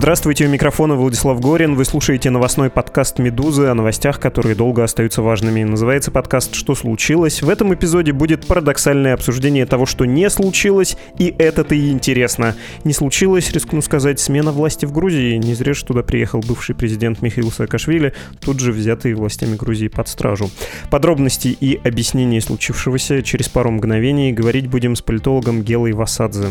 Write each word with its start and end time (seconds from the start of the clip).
Здравствуйте, 0.00 0.46
у 0.46 0.48
микрофона 0.48 0.94
Владислав 0.94 1.40
Горин. 1.40 1.74
Вы 1.74 1.84
слушаете 1.84 2.30
новостной 2.30 2.70
подкаст 2.70 3.18
«Медузы» 3.18 3.66
о 3.66 3.74
новостях, 3.74 4.18
которые 4.18 4.54
долго 4.54 4.82
остаются 4.82 5.20
важными. 5.20 5.62
Называется 5.62 6.10
подкаст 6.10 6.54
«Что 6.54 6.74
случилось?». 6.74 7.42
В 7.42 7.50
этом 7.50 7.74
эпизоде 7.74 8.12
будет 8.12 8.46
парадоксальное 8.46 9.12
обсуждение 9.12 9.66
того, 9.66 9.84
что 9.84 10.06
не 10.06 10.30
случилось, 10.30 10.96
и 11.18 11.34
это-то 11.38 11.74
и 11.74 11.90
интересно. 11.90 12.56
Не 12.84 12.94
случилось, 12.94 13.52
рискну 13.52 13.82
сказать, 13.82 14.18
смена 14.18 14.52
власти 14.52 14.86
в 14.86 14.92
Грузии. 14.92 15.36
Не 15.36 15.52
зря 15.52 15.74
же 15.74 15.84
туда 15.84 16.02
приехал 16.02 16.40
бывший 16.40 16.74
президент 16.74 17.20
Михаил 17.20 17.52
Саакашвили, 17.52 18.14
тут 18.40 18.58
же 18.58 18.72
взятый 18.72 19.12
властями 19.12 19.56
Грузии 19.56 19.88
под 19.88 20.08
стражу. 20.08 20.50
Подробности 20.90 21.48
и 21.48 21.78
объяснения 21.84 22.40
случившегося 22.40 23.22
через 23.22 23.50
пару 23.50 23.70
мгновений 23.70 24.32
говорить 24.32 24.66
будем 24.66 24.96
с 24.96 25.02
политологом 25.02 25.60
Гелой 25.60 25.92
Васадзе. 25.92 26.46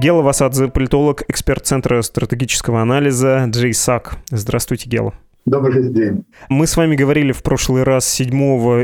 Гела 0.00 0.22
Васадзе, 0.22 0.68
политолог, 0.68 1.24
эксперт 1.28 1.66
Центра 1.66 2.00
стратегического 2.00 2.80
анализа 2.80 3.44
Джей 3.48 3.74
Сак. 3.74 4.16
Здравствуйте, 4.30 4.88
Гела. 4.88 5.12
Добрый 5.46 5.88
день. 5.88 6.26
Мы 6.50 6.66
с 6.66 6.76
вами 6.76 6.96
говорили 6.96 7.32
в 7.32 7.42
прошлый 7.42 7.82
раз 7.82 8.06
7 8.06 8.30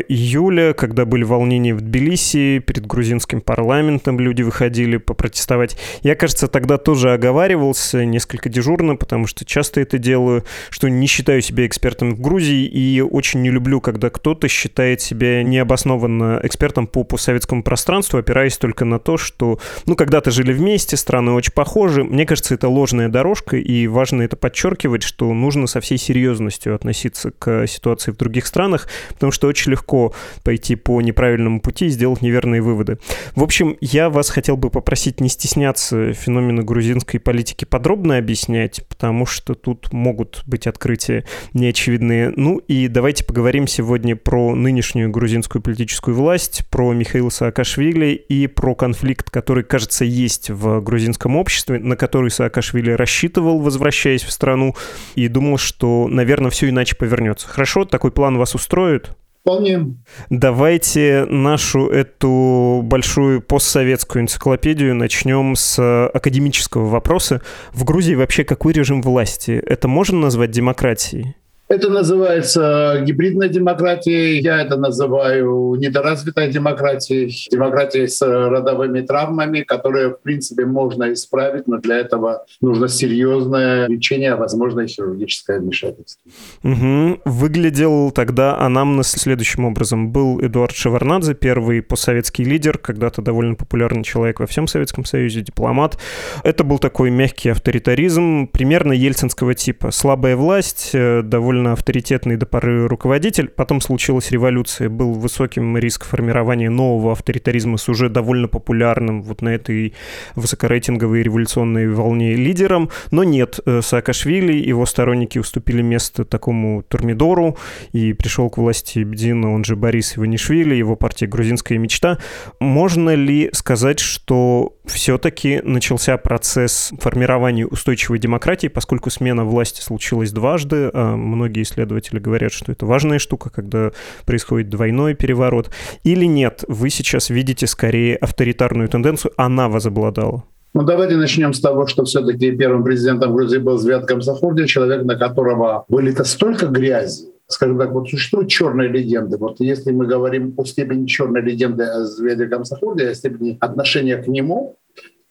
июля, 0.09 0.73
когда 0.73 1.05
были 1.05 1.23
волнения 1.23 1.75
в 1.75 1.83
Тбилиси, 1.83 2.61
перед 2.61 2.87
грузинским 2.87 3.43
парламентом 3.43 4.19
люди 4.19 4.41
выходили 4.41 4.97
попротестовать. 4.97 5.77
Я, 6.03 6.15
кажется, 6.15 6.49
тогда 6.49 6.79
тоже 6.79 7.13
оговаривался 7.13 8.07
несколько 8.07 8.49
дежурно, 8.49 8.97
потому 8.97 9.27
что 9.27 9.45
часто 9.45 9.83
это 9.83 9.99
делаю, 9.99 10.45
что 10.71 10.89
не 10.89 11.07
считаю 11.07 11.43
себя 11.43 11.67
экспертом 11.67 12.15
в 12.15 12.23
Грузии 12.23 12.65
и 12.65 13.03
очень 13.03 13.43
не 13.43 13.51
люблю, 13.51 13.83
когда 13.83 14.09
кто-то 14.09 14.49
считает 14.49 15.03
себя 15.03 15.43
необоснованно 15.43 16.41
экспертом 16.43 16.87
по 16.87 17.05
постсоветскому 17.05 17.65
пространству, 17.65 18.19
опираясь 18.19 18.57
только 18.57 18.87
на 18.87 18.99
то, 18.99 19.19
что, 19.19 19.61
ну, 19.85 19.95
когда-то 19.95 20.31
жили 20.31 20.55
вместе, 20.55 20.97
страны 20.97 21.33
очень 21.33 21.53
похожи. 21.53 22.03
Мне 22.03 22.25
кажется, 22.25 22.55
это 22.55 22.69
ложная 22.69 23.11
дорожка, 23.11 23.59
и 23.59 23.87
важно 23.89 24.23
это 24.23 24.39
подчеркивать, 24.39 25.03
что 25.03 25.31
нужно 25.35 25.67
со 25.67 25.83
всей 25.83 25.99
серьезностью 25.99 26.46
серьезностью 26.51 26.75
относиться 26.75 27.31
к 27.31 27.67
ситуации 27.67 28.11
в 28.13 28.17
других 28.17 28.47
странах, 28.47 28.89
потому 29.13 29.33
что 29.33 29.49
очень 29.49 29.73
легко 29.73 30.15
пойти 30.43 30.77
по 30.77 31.01
неправильному 31.01 31.61
пути 31.61 31.87
и 31.87 31.91
сделать 31.91 32.23
неверные 32.23 32.63
выводы. 32.63 32.99
В 33.35 33.43
общем, 33.43 33.77
я 33.81 34.09
вас 34.11 34.31
хотел 34.31 34.57
бы 34.57 34.71
попросить 34.71 35.21
не 35.21 35.29
стесняться 35.29 36.13
феномена 36.13 36.63
грузинской 36.63 37.21
политики 37.21 37.65
подробно 37.65 38.19
объяснять, 38.19 38.87
потому 38.89 39.27
что 39.27 39.55
тут 39.55 39.93
могут 39.93 40.43
быть 40.47 40.67
открытия 40.67 41.25
неочевидные. 41.53 42.33
Ну 42.37 42.59
и 42.59 42.89
давайте 42.89 43.25
поговорим 43.25 43.67
сегодня 43.67 44.17
про 44.17 44.55
нынешнюю 44.55 45.11
грузинскую 45.11 45.63
политическую 45.63 46.15
власть, 46.15 46.65
про 46.71 46.93
Михаила 46.93 47.31
Саакашвили 47.31 48.15
и 48.15 48.47
про 48.47 48.75
конфликт, 48.75 49.31
который, 49.31 49.65
кажется, 49.65 50.05
есть 50.05 50.51
в 50.51 50.81
грузинском 50.81 51.37
обществе, 51.37 51.79
на 51.79 51.97
который 51.97 52.31
Саакашвили 52.31 52.93
рассчитывал, 52.93 53.61
возвращаясь 53.61 54.23
в 54.23 54.31
страну, 54.31 54.75
и 55.15 55.29
думал, 55.29 55.59
что, 55.59 56.07
наверное, 56.09 56.36
наверное, 56.37 56.51
все 56.51 56.69
иначе 56.69 56.97
повернется. 56.97 57.49
Хорошо, 57.49 57.85
такой 57.85 58.11
план 58.11 58.39
вас 58.39 58.55
устроит? 58.55 59.11
Вполне. 59.41 59.95
Давайте 60.29 61.25
нашу 61.27 61.89
эту 61.89 62.81
большую 62.83 63.41
постсоветскую 63.41 64.23
энциклопедию 64.23 64.95
начнем 64.95 65.55
с 65.55 66.09
академического 66.09 66.87
вопроса. 66.87 67.43
В 67.73 67.85
Грузии 67.85 68.15
вообще 68.17 68.43
какой 68.43 68.73
режим 68.73 69.03
власти? 69.03 69.53
Это 69.53 69.87
можно 69.87 70.19
назвать 70.19 70.51
демократией? 70.51 71.37
Это 71.69 71.91
называется 71.91 73.03
гибридная 73.05 73.49
демократия. 73.49 74.39
Я 74.39 74.63
это 74.63 74.77
называю 74.77 75.75
недоразвитой 75.75 76.49
демократией. 76.53 77.49
Демократией 77.51 78.07
с 78.07 78.23
родовыми 78.23 79.01
травмами, 79.01 79.63
которые, 79.63 80.11
в 80.11 80.21
принципе, 80.21 80.65
можно 80.65 81.13
исправить, 81.13 81.67
но 81.67 81.79
для 81.79 81.99
этого 81.99 82.45
нужно 82.61 82.87
серьезное 82.87 83.89
лечение, 83.89 84.35
а 84.35 84.37
возможно 84.37 84.83
и 84.83 84.87
хирургическое 84.87 85.59
вмешательство. 85.59 86.23
Угу. 86.63 87.23
Выглядел 87.25 88.13
тогда 88.13 88.59
анамнез 88.59 89.09
следующим 89.09 89.65
образом. 89.65 90.13
Был 90.13 90.41
Эдуард 90.41 90.75
Шеварнадзе, 90.75 91.35
первый 91.35 91.83
постсоветский 91.83 92.45
лидер, 92.45 92.79
когда-то 92.79 93.23
довольно 93.23 93.57
популярный 93.57 94.05
человек 94.05 94.39
во 94.39 94.47
всем 94.47 94.69
Советском 94.69 95.05
Союзе, 95.05 95.41
дипломат. 95.41 95.99
Это 96.45 96.63
был 96.63 96.79
такой 96.79 97.11
мягкий 97.11 97.49
авторитаризм, 97.49 98.47
примерно 98.47 98.93
ельцинского 98.93 99.55
типа. 99.55 99.91
Слабая 99.91 100.37
власть, 100.37 100.91
э, 100.93 101.23
довольно 101.23 101.56
довольно 101.57 101.73
авторитетный 101.73 102.37
до 102.37 102.45
поры 102.45 102.87
руководитель. 102.87 103.49
Потом 103.49 103.81
случилась 103.81 104.31
революция, 104.31 104.91
был 104.91 105.15
высоким 105.15 105.79
риск 105.79 106.05
формирования 106.05 106.69
нового 106.69 107.13
авторитаризма 107.13 107.79
с 107.79 107.89
уже 107.89 108.11
довольно 108.11 108.47
популярным 108.47 109.23
вот 109.23 109.41
на 109.41 109.49
этой 109.55 109.95
высокорейтинговой 110.35 111.23
революционной 111.23 111.89
волне 111.89 112.35
лидером. 112.35 112.91
Но 113.11 113.25
нет, 113.25 113.59
э, 113.65 113.81
Саакашвили, 113.83 114.53
его 114.53 114.85
сторонники 114.85 115.39
уступили 115.39 115.81
место 115.81 116.27
такому 116.27 116.83
Турмидору, 116.83 117.57
и 117.93 118.13
пришел 118.13 118.51
к 118.51 118.59
власти 118.59 118.99
Бедина, 118.99 119.55
он 119.55 119.65
же 119.65 119.77
Борис 119.77 120.19
Иванишвили, 120.19 120.75
его 120.75 120.95
партия 120.95 121.27
«Грузинская 121.27 121.79
мечта». 121.79 122.19
Можно 122.61 123.15
ли 123.15 123.49
сказать, 123.55 123.99
что 123.99 124.76
все-таки 124.87 125.61
начался 125.63 126.17
процесс 126.17 126.93
формирования 126.99 127.67
устойчивой 127.67 128.19
демократии, 128.19 128.69
поскольку 128.69 129.11
смена 129.11 129.45
власти 129.45 129.81
случилась 129.81 130.33
дважды, 130.33 130.91
а 130.93 131.17
многие 131.17 131.63
исследователи 131.63 132.19
говорят, 132.19 132.53
что 132.53 132.73
это 132.73 132.87
важная 132.87 133.19
штука, 133.19 133.51
когда 133.51 133.91
происходит 134.25 134.69
двойной 134.69 135.15
переворот. 135.15 135.71
Или 136.05 136.25
нет, 136.25 136.65
вы 136.69 136.91
сейчас 136.91 137.31
видите 137.31 137.67
скорее 137.67 138.17
авторитарную 138.17 138.89
тенденцию, 138.89 139.33
она 139.37 139.69
возобладала? 139.69 140.45
Ну, 140.75 140.83
давайте 140.83 141.17
начнем 141.17 141.55
с 141.55 141.61
того, 141.61 141.87
что 141.87 142.05
все-таки 142.05 142.53
первым 142.53 142.85
президентом 142.85 143.35
Грузии 143.35 143.57
был 143.57 143.79
Звят 143.79 144.07
Камсахурди, 144.07 144.67
человек, 144.67 145.05
на 145.05 145.17
которого 145.17 145.87
были-то 145.89 146.25
столько 146.25 146.67
грязи, 146.67 147.29
скажем 147.49 147.79
так, 147.79 147.93
вот 147.93 148.09
существуют 148.09 148.49
черные 148.49 148.89
легенды. 148.89 149.37
Вот 149.37 149.61
если 149.61 149.93
мы 149.93 150.07
говорим 150.07 150.55
о 150.57 150.65
степени 150.65 151.07
черной 151.07 151.43
легенды 151.43 151.85
о 151.85 152.05
Зведе 152.05 152.47
Камсахурде, 152.47 153.09
о 153.09 153.15
степени 153.15 153.57
отношения 153.61 154.17
к 154.17 154.27
нему, 154.27 154.77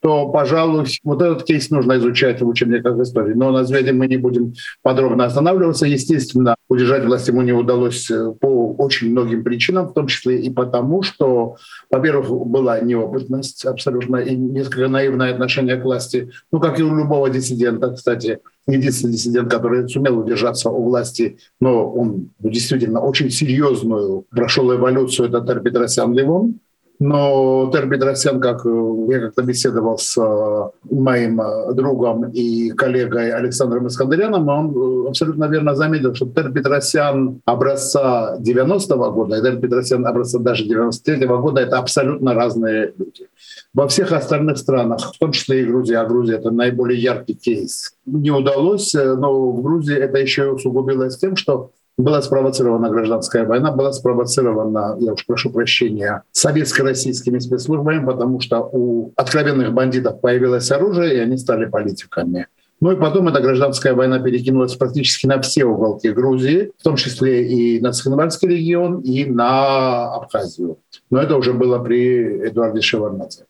то, 0.06 0.30
пожалуй, 0.30 0.86
вот 1.04 1.20
этот 1.20 1.46
кейс 1.46 1.72
нужно 1.72 1.98
изучать 1.98 2.40
в 2.40 2.48
учебниках 2.48 3.00
истории. 3.00 3.34
Но 3.34 3.50
на 3.50 3.64
Зведе 3.64 3.92
мы 3.92 4.06
не 4.06 4.18
будем 4.18 4.54
подробно 4.84 5.26
останавливаться. 5.26 5.88
Естественно, 5.88 6.54
удержать 6.70 7.06
власть 7.06 7.28
ему 7.28 7.42
не 7.42 7.54
удалось 7.54 8.12
э, 8.12 8.32
по 8.40 8.76
очень 8.76 9.10
многим 9.10 9.44
причинам, 9.44 9.88
в 9.88 9.94
том 9.94 10.06
числе 10.06 10.40
и 10.40 10.52
потому, 10.52 11.02
что, 11.02 11.56
во-первых, 11.90 12.30
была 12.30 12.80
неопытность 12.82 13.66
абсолютно 13.66 14.18
и 14.18 14.36
несколько 14.36 14.90
наивное 14.90 15.34
отношение 15.34 15.76
к 15.76 15.84
власти, 15.84 16.30
ну, 16.52 16.60
как 16.60 16.80
и 16.80 16.84
у 16.84 16.96
любого 16.96 17.32
диссидента, 17.32 17.92
кстати, 17.92 18.42
единственный 18.68 19.14
диссидент, 19.14 19.50
который 19.50 19.90
сумел 19.90 20.20
удержаться 20.20 20.70
у 20.70 20.84
власти, 20.84 21.40
но 21.60 21.92
он 21.92 22.30
действительно 22.38 23.00
очень 23.00 23.32
серьезную 23.32 24.26
прошел 24.30 24.72
эволюцию, 24.72 25.30
это 25.30 25.56
Петросян 25.56 26.14
Левон, 26.14 26.60
но 27.00 27.70
Тер 27.72 27.88
Бедросян, 27.88 28.40
как 28.40 28.66
э, 28.66 29.06
я 29.10 29.20
как-то 29.20 29.42
беседовал 29.44 29.98
с 29.98 30.18
э, 30.18 30.94
моим 30.94 31.42
э, 31.42 31.74
другом 31.74 32.30
и 32.32 32.70
коллегой 32.72 33.32
Александром 33.32 33.88
Искандаряном, 33.88 34.48
он 34.48 35.08
абсолютно 35.08 35.46
верно 35.46 35.76
заметил, 35.76 36.16
что 36.16 36.26
Тер 36.26 36.52
Петросян 36.52 37.42
образца 37.46 38.38
90-го 38.40 39.12
года 39.12 39.38
и 39.38 39.42
Тер 39.42 39.58
Петросян 39.58 40.06
образца 40.06 40.40
даже 40.40 40.66
93-го 40.66 41.40
года— 41.40 41.62
это 41.62 41.80
абсолютно 41.80 42.34
разные 42.34 42.94
люди. 42.98 43.28
Во 43.74 43.88
всех 43.88 44.12
остальных 44.12 44.58
странах, 44.58 45.14
в 45.14 45.20
том 45.20 45.32
числе 45.32 45.62
и 45.62 45.66
Грузия, 45.66 45.98
а 45.98 46.06
Грузия— 46.06 46.36
это 46.38 46.52
наиболее 46.52 47.02
яркий 47.02 47.34
кейс, 47.34 47.94
не 48.06 48.32
удалось, 48.32 48.94
но 48.94 49.52
в 49.52 49.62
Грузии 49.62 49.96
это 49.96 50.18
еще 50.18 50.52
усугубилось 50.52 51.18
тем, 51.18 51.36
что 51.36 51.72
была 51.98 52.22
спровоцирована 52.22 52.90
гражданская 52.90 53.46
война, 53.46 53.72
была 53.72 53.94
спровоцирована, 53.94 54.98
я 55.00 55.14
уж 55.14 55.26
прошу 55.26 55.50
прощения, 55.50 56.24
советско-российскими 56.32 57.40
спецслужбами, 57.40 58.06
потому 58.06 58.40
что 58.40 58.70
у 58.72 59.14
откровенных 59.16 59.74
бандитов 59.74 60.20
появилось 60.22 60.72
оружие, 60.72 61.16
и 61.16 61.20
они 61.20 61.38
стали 61.38 61.66
политиками. 61.66 62.48
Ну 62.82 62.92
и 62.92 62.98
потом 62.98 63.30
эта 63.30 63.40
гражданская 63.40 63.94
война 63.94 64.20
перекинулась 64.20 64.76
практически 64.76 65.26
на 65.28 65.40
все 65.42 65.64
уголки 65.64 66.12
Грузии, 66.12 66.72
в 66.78 66.84
том 66.84 66.98
числе 66.98 67.48
и 67.48 67.80
на 67.80 67.94
Цхинвальский 67.94 68.50
регион, 68.50 69.00
и 69.00 69.26
на 69.26 70.14
Абхазию. 70.14 70.80
Но 71.10 71.22
это 71.22 71.38
уже 71.38 71.54
было 71.54 71.80
при 71.80 72.48
Эдуарде 72.50 72.82
Шеварнадзе. 72.82 73.46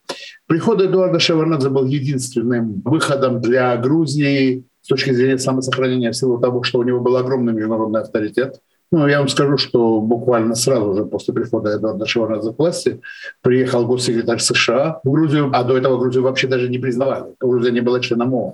Приход 0.46 0.80
Эдуарда 0.82 1.20
Шеварнадзе 1.20 1.70
был 1.70 1.86
единственным 1.86 2.84
выходом 2.86 3.42
для 3.42 3.76
Грузии 3.78 4.64
с 4.86 4.88
точки 4.88 5.12
зрения 5.14 5.40
самосохранения 5.40 6.12
в 6.12 6.16
силу 6.16 6.38
того, 6.38 6.62
что 6.62 6.78
у 6.78 6.84
него 6.84 7.00
был 7.00 7.18
огромный 7.18 7.54
международный 7.54 8.02
авторитет. 8.02 8.62
Ну, 8.92 9.08
я 9.08 9.18
вам 9.18 9.28
скажу, 9.28 9.58
что 9.58 10.00
буквально 10.00 10.54
сразу 10.54 10.94
же 10.94 11.06
после 11.06 11.34
прихода 11.34 11.76
Эдуарда 11.76 12.06
Шеварнадзе 12.06 12.54
к 12.54 12.60
власти 12.60 13.02
приехал 13.42 13.88
госсекретарь 13.88 14.38
США 14.38 15.00
в 15.04 15.10
Грузию, 15.10 15.50
а 15.52 15.64
до 15.64 15.76
этого 15.76 15.98
Грузию 15.98 16.22
вообще 16.22 16.48
даже 16.48 16.70
не 16.70 16.78
признавали. 16.78 17.34
Грузия 17.40 17.72
не 17.72 17.82
была 17.82 18.00
членом 18.00 18.36
ООН 18.36 18.54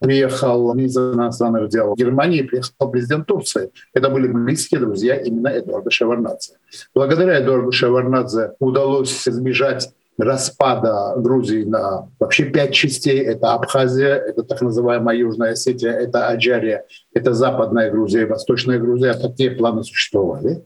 приехал 0.00 0.74
министр 0.74 1.14
иностранных 1.14 1.68
дел 1.68 1.94
Германии, 1.94 2.42
приехал 2.42 2.90
президент 2.90 3.26
Турции. 3.26 3.70
Это 3.94 4.10
были 4.10 4.28
близкие 4.28 4.80
друзья 4.80 5.16
именно 5.16 5.48
Эдуарда 5.48 5.90
Шеварнадзе. 5.90 6.54
Благодаря 6.94 7.40
Эдуарду 7.40 7.72
Шеварнадзе 7.72 8.52
удалось 8.58 9.26
избежать 9.26 9.92
распада 10.18 11.14
Грузии 11.16 11.64
на 11.64 12.08
вообще 12.18 12.44
пять 12.44 12.72
частей. 12.72 13.20
Это 13.20 13.54
Абхазия, 13.54 14.14
это 14.14 14.42
так 14.42 14.60
называемая 14.62 15.16
Южная 15.16 15.52
Осетия, 15.52 15.92
это 15.92 16.28
Аджария, 16.28 16.84
это 17.12 17.34
Западная 17.34 17.90
Грузия 17.90 18.22
и 18.22 18.26
Восточная 18.26 18.78
Грузия. 18.78 19.14
Такие 19.14 19.50
планы 19.50 19.82
существовали. 19.82 20.64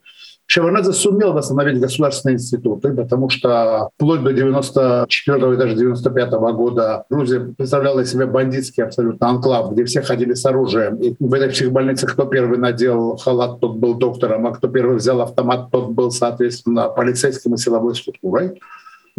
Шеварнадзе 0.50 0.94
сумел 0.94 1.34
восстановить 1.34 1.78
государственные 1.78 2.36
институты, 2.36 2.94
потому 2.94 3.28
что 3.28 3.90
вплоть 3.96 4.22
до 4.22 4.32
94 4.32 5.52
и 5.52 5.56
даже 5.58 5.74
95 5.74 6.32
-го 6.32 6.52
года 6.54 7.04
Грузия 7.10 7.40
представляла 7.40 8.00
из 8.00 8.10
себя 8.10 8.26
бандитский 8.26 8.82
абсолютно 8.82 9.28
анклав, 9.28 9.72
где 9.72 9.84
все 9.84 10.00
ходили 10.00 10.32
с 10.32 10.46
оружием. 10.46 10.96
И 11.02 11.14
в 11.20 11.34
этой 11.34 11.50
психбольнице 11.50 12.06
кто 12.06 12.24
первый 12.24 12.56
надел 12.56 13.18
халат, 13.18 13.60
тот 13.60 13.76
был 13.76 13.94
доктором, 13.94 14.46
а 14.46 14.54
кто 14.54 14.68
первый 14.68 14.96
взял 14.96 15.20
автомат, 15.20 15.70
тот 15.70 15.90
был, 15.90 16.10
соответственно, 16.10 16.88
полицейским 16.88 17.52
и 17.52 17.58
силовой 17.58 17.94
структурой. 17.94 18.58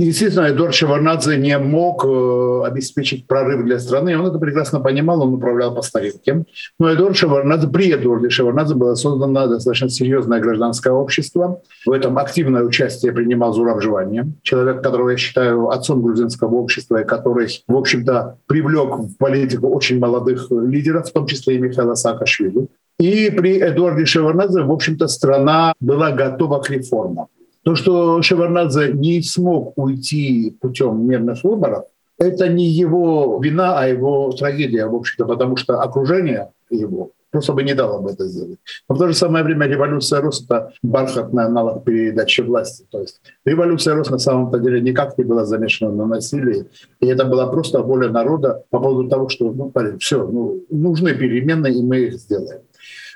Естественно, 0.01 0.49
Эдуард 0.49 0.73
Шеварнадзе 0.73 1.35
не 1.35 1.57
мог 1.57 2.05
э, 2.05 2.61
обеспечить 2.65 3.27
прорыв 3.27 3.65
для 3.65 3.79
страны. 3.79 4.17
Он 4.17 4.27
это 4.27 4.39
прекрасно 4.39 4.79
понимал, 4.79 5.21
он 5.21 5.33
управлял 5.33 5.75
по 5.75 5.81
старинке. 5.81 6.45
Но 6.79 6.93
Эдуард 6.93 7.17
Шеварнадзе, 7.17 7.67
при 7.67 7.91
Эдуарде 7.91 8.29
Шеварнадзе 8.29 8.75
было 8.75 8.95
создано 8.95 9.47
достаточно 9.47 9.89
серьезное 9.89 10.39
гражданское 10.39 10.93
общество. 10.93 11.61
В 11.85 11.91
этом 11.91 12.17
активное 12.17 12.63
участие 12.63 13.11
принимал 13.11 13.51
Зураб 13.51 13.81
Живани, 13.81 14.23
человек, 14.41 14.81
которого 14.81 15.09
я 15.09 15.17
считаю 15.17 15.67
отцом 15.67 16.01
грузинского 16.01 16.55
общества, 16.55 17.01
и 17.01 17.05
который, 17.05 17.49
в 17.67 17.75
общем-то, 17.75 18.37
привлек 18.47 18.99
в 18.99 19.17
политику 19.17 19.67
очень 19.67 19.99
молодых 19.99 20.49
лидеров, 20.49 21.09
в 21.09 21.11
том 21.11 21.27
числе 21.27 21.55
и 21.55 21.59
Михаила 21.59 21.95
Саакашвили. 21.95 22.69
И 22.99 23.29
при 23.31 23.59
Эдуарде 23.59 24.05
Шеварнадзе, 24.05 24.61
в 24.61 24.71
общем-то, 24.71 25.09
страна 25.09 25.73
была 25.81 26.11
готова 26.11 26.61
к 26.61 26.69
реформам. 26.69 27.27
То, 27.69 27.75
что 27.75 28.21
Шеварнадзе 28.23 28.93
не 28.93 29.21
смог 29.21 29.77
уйти 29.77 30.57
путем 30.59 31.07
мирных 31.07 31.43
выборов, 31.43 31.83
это 32.17 32.49
не 32.49 32.65
его 32.65 33.39
вина, 33.43 33.77
а 33.79 33.85
его 33.85 34.31
трагедия, 34.31 34.87
в 34.87 34.95
общем-то, 34.95 35.25
потому 35.25 35.55
что 35.55 35.79
окружение 35.79 36.49
его 36.71 37.11
просто 37.29 37.53
бы 37.53 37.61
не 37.61 37.75
дало 37.75 38.01
бы 38.01 38.09
это 38.09 38.27
сделать. 38.27 38.57
Но 38.89 38.95
в 38.95 38.97
то 38.97 39.07
же 39.07 39.13
самое 39.13 39.45
время 39.45 39.67
революция 39.67 40.19
Рос— 40.19 40.43
это 40.49 40.71
бархатный 40.81 41.43
аналог 41.43 41.83
передачи 41.83 42.41
власти. 42.41 42.87
То 42.89 43.01
есть 43.01 43.21
революция 43.45 43.93
Рос 43.93 44.09
на 44.09 44.17
самом-то 44.17 44.57
деле 44.57 44.81
никак 44.81 45.15
не 45.19 45.23
была 45.23 45.45
замешана 45.45 45.91
на 45.91 46.05
насилии. 46.07 46.65
И 47.01 47.05
это 47.05 47.23
была 47.23 47.45
просто 47.51 47.83
воля 47.83 48.09
народа 48.09 48.63
по 48.71 48.79
поводу 48.79 49.07
того, 49.09 49.29
что 49.29 49.51
ну, 49.51 49.71
все, 49.99 50.27
ну, 50.27 50.63
нужны 50.71 51.13
перемены, 51.13 51.67
и 51.67 51.83
мы 51.83 51.99
их 51.99 52.13
сделаем. 52.15 52.61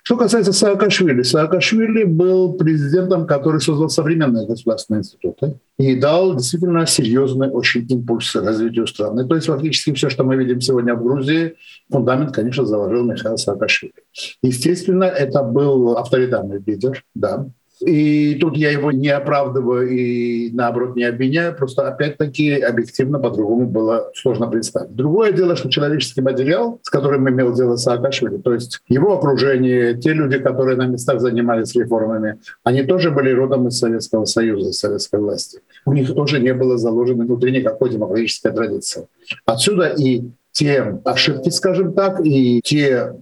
Что 0.06 0.18
касается 0.18 0.52
Саакашвили, 0.52 1.22
Саакашвили 1.22 2.04
был 2.04 2.54
президентом, 2.54 3.26
который 3.26 3.62
создал 3.62 3.88
современные 3.88 4.46
государственные 4.46 5.00
институты 5.00 5.60
и 5.78 5.96
дал 5.96 6.36
действительно 6.36 6.86
серьезный 6.86 7.50
очень 7.50 7.88
импульс 7.90 8.36
развитию 8.36 8.86
страны. 8.86 9.26
То 9.26 9.36
есть 9.36 9.48
фактически 9.48 9.94
все, 9.94 10.10
что 10.10 10.26
мы 10.26 10.36
видим 10.36 10.60
сегодня 10.60 10.94
в 10.94 11.04
Грузии, 11.04 11.56
фундамент, 11.90 12.36
конечно, 12.36 12.66
заложил 12.66 13.06
Михаил 13.06 13.38
Саакашвили. 13.38 13.94
Естественно, 14.42 15.06
это 15.06 15.42
был 15.42 15.98
авторитарный 15.98 16.62
лидер, 16.66 17.06
да, 17.16 17.48
и 17.86 18.36
тут 18.36 18.58
я 18.58 18.72
его 18.72 18.92
не 18.92 19.10
оправдываю 19.10 19.90
и 19.90 20.52
наоборот 20.52 20.96
не 20.96 21.04
обвиняю, 21.04 21.56
просто 21.56 21.88
опять-таки 21.88 22.60
объективно 22.60 23.20
по-другому 23.20 23.68
было 23.68 24.12
сложно 24.16 24.48
представить. 24.48 24.96
Другое 24.96 25.32
дело, 25.32 25.56
что 25.56 25.70
человеческий 25.70 26.22
материал, 26.22 26.80
с 26.84 26.90
которым 26.90 27.30
имел 27.30 27.54
дело 27.54 27.76
Саакашвили, 27.76 28.38
то 28.38 28.54
есть 28.54 28.80
его 28.88 29.18
окружение, 29.18 29.96
те 29.96 30.14
люди, 30.14 30.40
которые 30.40 30.78
на 30.78 30.86
местах 30.86 31.20
занимались 31.20 31.76
реформами, 31.76 32.40
они 32.64 32.84
тоже 32.84 33.12
были 33.12 33.32
родом 33.32 33.68
из 33.68 33.78
Советского 33.78 34.26
Союза, 34.26 34.72
советской 34.74 35.20
власти. 35.20 35.60
У 35.86 35.94
них 35.94 36.14
тоже 36.14 36.40
не 36.40 36.54
было 36.54 36.78
заложено 36.78 37.26
внутри 37.26 37.52
никакой 37.52 37.90
демократической 37.90 38.52
традиции. 38.52 39.08
Отсюда 39.46 39.88
и 39.88 40.24
те 40.52 41.00
ошибки, 41.04 41.50
скажем 41.50 41.94
так, 41.94 42.22
и 42.24 42.62
те 42.64 43.14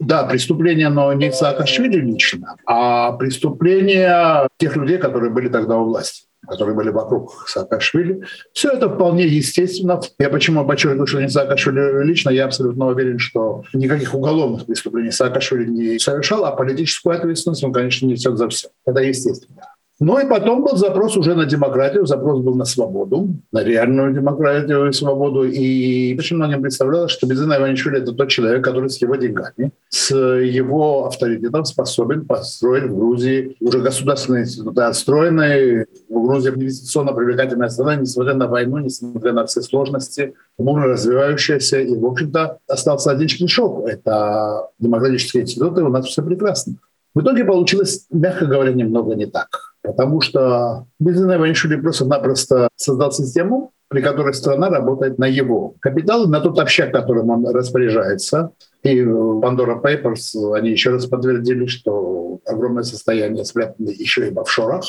да, 0.00 0.24
преступление, 0.24 0.88
но 0.88 1.12
не 1.12 1.30
Саакашвили 1.30 1.98
лично, 2.00 2.56
а 2.66 3.12
преступление 3.12 4.48
тех 4.58 4.74
людей, 4.76 4.98
которые 4.98 5.30
были 5.30 5.48
тогда 5.48 5.76
у 5.76 5.84
власти 5.84 6.24
которые 6.48 6.74
были 6.74 6.88
вокруг 6.88 7.44
Саакашвили. 7.46 8.22
Все 8.52 8.70
это 8.70 8.88
вполне 8.88 9.26
естественно. 9.26 10.00
Я 10.18 10.30
почему 10.30 10.66
подчеркиваю, 10.66 11.06
что 11.06 11.20
не 11.20 11.28
Саакашвили 11.28 12.02
лично, 12.02 12.30
я 12.30 12.46
абсолютно 12.46 12.86
уверен, 12.86 13.18
что 13.18 13.62
никаких 13.74 14.14
уголовных 14.14 14.66
преступлений 14.66 15.12
Саакашвили 15.12 15.68
не 15.68 15.98
совершал, 15.98 16.46
а 16.46 16.52
политическую 16.52 17.16
ответственность 17.16 17.62
он, 17.62 17.72
конечно, 17.72 18.06
несет 18.06 18.38
за 18.38 18.48
все. 18.48 18.68
Это 18.86 19.00
естественно. 19.00 19.62
Ну 20.02 20.18
и 20.18 20.26
потом 20.26 20.64
был 20.64 20.76
запрос 20.76 21.18
уже 21.18 21.34
на 21.34 21.44
демократию, 21.44 22.06
запрос 22.06 22.40
был 22.40 22.54
на 22.54 22.64
свободу, 22.64 23.28
на 23.52 23.62
реальную 23.62 24.14
демократию 24.14 24.88
и 24.88 24.92
свободу. 24.92 25.44
И 25.44 26.16
очень 26.18 26.36
многим 26.36 26.62
представлялось, 26.62 27.10
что 27.10 27.26
Безина 27.26 27.58
Иванишвили– 27.58 27.98
это 28.02 28.12
тот 28.12 28.28
человек, 28.30 28.64
который 28.64 28.88
с 28.88 28.96
его 29.02 29.16
деньгами, 29.16 29.72
с 29.90 30.16
его 30.16 31.04
авторитетом 31.04 31.66
способен 31.66 32.24
построить 32.24 32.84
в 32.84 32.96
Грузии 32.96 33.58
уже 33.60 33.80
государственные 33.80 34.44
институты, 34.44 34.80
отстроенные 34.80 35.86
в 36.08 36.26
Грузии 36.26 36.48
инвестиционно 36.48 37.12
привлекательная 37.12 37.68
страна, 37.68 37.96
несмотря 37.96 38.32
на 38.32 38.46
войну, 38.46 38.78
несмотря 38.78 39.34
на 39.34 39.44
все 39.44 39.60
сложности, 39.60 40.32
бурно 40.56 40.86
развивающаяся. 40.86 41.78
И, 41.78 41.94
в 41.94 42.06
общем-то, 42.06 42.56
остался 42.68 43.10
один 43.10 43.28
шаг– 43.28 43.70
это 43.86 44.66
демократические 44.78 45.42
институты, 45.42 45.82
у 45.82 45.90
нас 45.90 46.06
все 46.06 46.22
прекрасно. 46.22 46.76
В 47.12 47.20
итоге 47.20 47.44
получилось, 47.44 48.06
мягко 48.10 48.46
говоря, 48.46 48.72
немного 48.72 49.14
не 49.14 49.26
так. 49.26 49.69
Потому 49.82 50.20
что 50.20 50.86
Безина 50.98 51.36
Иванишвили 51.36 51.80
просто-напросто 51.80 52.68
создал 52.76 53.12
систему, 53.12 53.72
при 53.88 54.02
которой 54.02 54.34
страна 54.34 54.68
работает 54.68 55.18
на 55.18 55.26
его 55.26 55.74
капитал, 55.80 56.26
на 56.28 56.40
тот 56.40 56.58
общак, 56.60 56.92
которым 56.92 57.30
он 57.30 57.46
распоряжается. 57.48 58.52
И 58.82 59.00
Pandora 59.00 59.82
Papers, 59.82 60.54
они 60.54 60.70
еще 60.70 60.90
раз 60.90 61.06
подтвердили, 61.06 61.66
что 61.66 62.40
огромное 62.46 62.84
состояние 62.84 63.44
спрятано 63.44 63.88
еще 63.88 64.28
и 64.28 64.30
в 64.30 64.38
офшорах. 64.38 64.84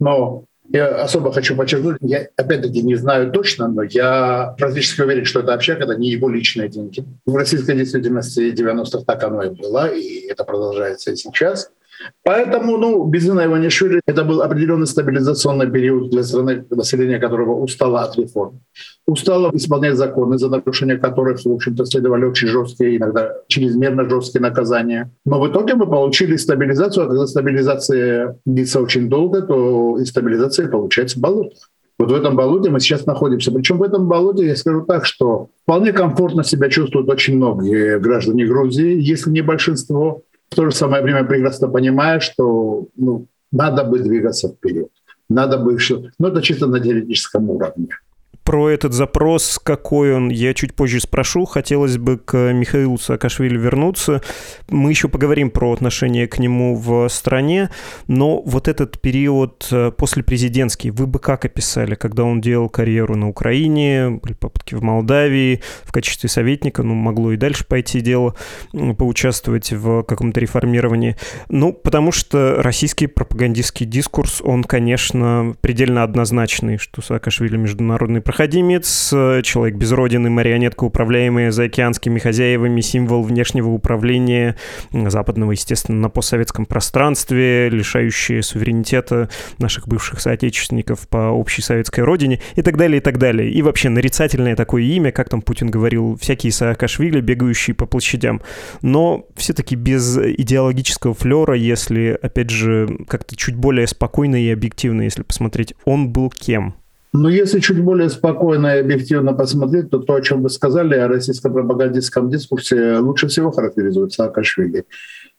Но 0.00 0.44
я 0.70 1.02
особо 1.02 1.32
хочу 1.32 1.56
подчеркнуть, 1.56 1.96
я 2.00 2.28
опять-таки 2.36 2.82
не 2.82 2.94
знаю 2.94 3.32
точно, 3.32 3.68
но 3.68 3.82
я 3.82 4.54
практически 4.58 5.00
уверен, 5.00 5.24
что 5.24 5.40
это 5.40 5.54
общак, 5.54 5.80
это 5.80 5.94
не 5.96 6.10
его 6.10 6.28
личные 6.28 6.68
деньги. 6.68 7.04
В 7.26 7.34
российской 7.34 7.74
действительности 7.76 8.52
90-х 8.52 9.04
так 9.06 9.24
оно 9.24 9.42
и 9.42 9.50
было, 9.50 9.86
и 9.86 10.26
это 10.26 10.44
продолжается 10.44 11.10
и 11.10 11.16
сейчас. 11.16 11.70
Поэтому, 12.22 12.76
ну, 12.76 13.04
Безина 13.04 13.46
Иванишвили– 13.46 14.00
это 14.06 14.24
был 14.24 14.42
определенный 14.42 14.86
стабилизационный 14.86 15.70
период 15.70 16.10
для 16.10 16.22
страны, 16.22 16.64
населения 16.70 17.18
которого 17.18 17.60
устало 17.60 18.02
от 18.02 18.16
реформ. 18.16 18.60
Устало 19.06 19.50
исполнять 19.54 19.96
законы, 19.96 20.38
за 20.38 20.48
нарушение 20.48 20.98
которых, 20.98 21.40
в 21.44 21.50
общем-то, 21.50 21.84
следовали 21.86 22.24
очень 22.24 22.48
жесткие, 22.48 22.96
иногда 22.96 23.32
чрезмерно 23.48 24.08
жесткие 24.08 24.42
наказания. 24.42 25.10
Но 25.24 25.40
в 25.40 25.50
итоге 25.50 25.74
мы 25.74 25.86
получили 25.86 26.36
стабилизацию, 26.36 27.06
а 27.06 27.08
когда 27.08 27.26
стабилизация 27.26 28.38
длится 28.44 28.80
очень 28.80 29.08
долго, 29.08 29.42
то 29.42 29.98
и 29.98 30.04
стабилизация 30.04 30.68
получается 30.68 31.18
болото. 31.18 31.56
Вот 31.98 32.12
в 32.12 32.14
этом 32.14 32.36
болоте 32.36 32.70
мы 32.70 32.78
сейчас 32.78 33.06
находимся. 33.06 33.50
Причем 33.50 33.78
в 33.78 33.82
этом 33.82 34.06
болоте, 34.06 34.46
я 34.46 34.54
скажу 34.54 34.82
так, 34.82 35.04
что 35.04 35.48
вполне 35.64 35.92
комфортно 35.92 36.44
себя 36.44 36.68
чувствуют 36.68 37.08
очень 37.08 37.36
многие 37.36 37.98
граждане 37.98 38.46
Грузии, 38.46 39.00
если 39.00 39.30
не 39.30 39.40
большинство. 39.40 40.22
В 40.50 40.54
то 40.54 40.64
же 40.64 40.72
самое 40.72 41.02
время 41.02 41.24
прекрасно 41.24 41.68
понимая, 41.68 42.20
что 42.20 42.88
ну, 42.96 43.26
надо 43.52 43.84
бы 43.84 43.98
двигаться 43.98 44.48
вперед. 44.48 44.88
Надо 45.28 45.58
бы... 45.58 45.78
Ну, 46.18 46.28
это 46.28 46.42
чисто 46.42 46.66
на 46.66 46.80
теоретическом 46.80 47.50
уровне. 47.50 47.88
Про 48.48 48.70
этот 48.70 48.94
запрос, 48.94 49.60
какой 49.62 50.14
он, 50.14 50.30
я 50.30 50.54
чуть 50.54 50.72
позже 50.72 51.00
спрошу. 51.00 51.44
Хотелось 51.44 51.98
бы 51.98 52.16
к 52.16 52.50
Михаилу 52.54 52.96
Саакашвили 52.96 53.58
вернуться. 53.58 54.22
Мы 54.70 54.88
еще 54.88 55.08
поговорим 55.08 55.50
про 55.50 55.70
отношение 55.70 56.26
к 56.26 56.38
нему 56.38 56.74
в 56.74 57.10
стране, 57.10 57.68
но 58.06 58.40
вот 58.40 58.66
этот 58.66 59.02
период 59.02 59.68
э, 59.70 59.92
после 59.94 60.22
президентский, 60.22 60.90
вы 60.90 61.06
бы 61.06 61.18
как 61.18 61.44
описали, 61.44 61.94
когда 61.94 62.24
он 62.24 62.40
делал 62.40 62.70
карьеру 62.70 63.16
на 63.16 63.28
Украине, 63.28 64.18
были 64.22 64.32
попытки 64.32 64.74
в 64.74 64.82
Молдавии, 64.82 65.60
в 65.84 65.92
качестве 65.92 66.30
советника, 66.30 66.82
ну, 66.82 66.94
могло 66.94 67.32
и 67.32 67.36
дальше 67.36 67.66
пойти 67.66 68.00
дело, 68.00 68.34
поучаствовать 68.72 69.72
в 69.72 70.04
каком-то 70.04 70.40
реформировании. 70.40 71.16
Ну, 71.50 71.74
потому 71.74 72.12
что 72.12 72.62
российский 72.62 73.08
пропагандистский 73.08 73.84
дискурс, 73.84 74.40
он, 74.42 74.64
конечно, 74.64 75.54
предельно 75.60 76.02
однозначный, 76.02 76.78
что 76.78 77.02
Саакашвили 77.02 77.58
международный 77.58 78.22
проходимец, 78.38 79.08
человек 79.42 79.74
без 79.74 79.90
родины, 79.90 80.30
марионетка, 80.30 80.84
управляемая 80.84 81.50
заокеанскими 81.50 82.20
хозяевами, 82.20 82.80
символ 82.80 83.24
внешнего 83.24 83.70
управления 83.70 84.54
западного, 84.92 85.50
естественно, 85.50 85.98
на 85.98 86.08
постсоветском 86.08 86.64
пространстве, 86.64 87.68
лишающие 87.68 88.44
суверенитета 88.44 89.28
наших 89.58 89.88
бывших 89.88 90.20
соотечественников 90.20 91.08
по 91.08 91.30
общей 91.30 91.62
советской 91.62 92.02
родине 92.02 92.40
и 92.54 92.62
так 92.62 92.76
далее, 92.76 92.98
и 92.98 93.00
так 93.00 93.18
далее. 93.18 93.50
И 93.50 93.60
вообще 93.60 93.88
нарицательное 93.88 94.54
такое 94.54 94.84
имя, 94.84 95.10
как 95.10 95.28
там 95.28 95.42
Путин 95.42 95.68
говорил, 95.68 96.16
всякие 96.20 96.52
Саакашвили, 96.52 97.20
бегающие 97.20 97.74
по 97.74 97.86
площадям. 97.86 98.40
Но 98.82 99.26
все-таки 99.34 99.74
без 99.74 100.16
идеологического 100.16 101.12
флера, 101.12 101.56
если, 101.56 102.16
опять 102.22 102.50
же, 102.50 102.98
как-то 103.08 103.34
чуть 103.34 103.56
более 103.56 103.88
спокойно 103.88 104.40
и 104.40 104.48
объективно, 104.48 105.02
если 105.02 105.24
посмотреть, 105.24 105.74
он 105.84 106.10
был 106.10 106.30
кем? 106.30 106.76
Но 107.12 107.28
если 107.30 107.60
чуть 107.60 107.82
более 107.82 108.10
спокойно 108.10 108.76
и 108.76 108.80
объективно 108.80 109.32
посмотреть, 109.32 109.90
то 109.90 109.98
то, 109.98 110.14
о 110.14 110.20
чем 110.20 110.42
вы 110.42 110.50
сказали, 110.50 110.94
о 110.94 111.08
российском 111.08 111.54
пропагандистском 111.54 112.30
дискурсе, 112.30 112.98
лучше 112.98 113.28
всего 113.28 113.50
характеризует 113.50 114.12
Саакашвили. 114.12 114.84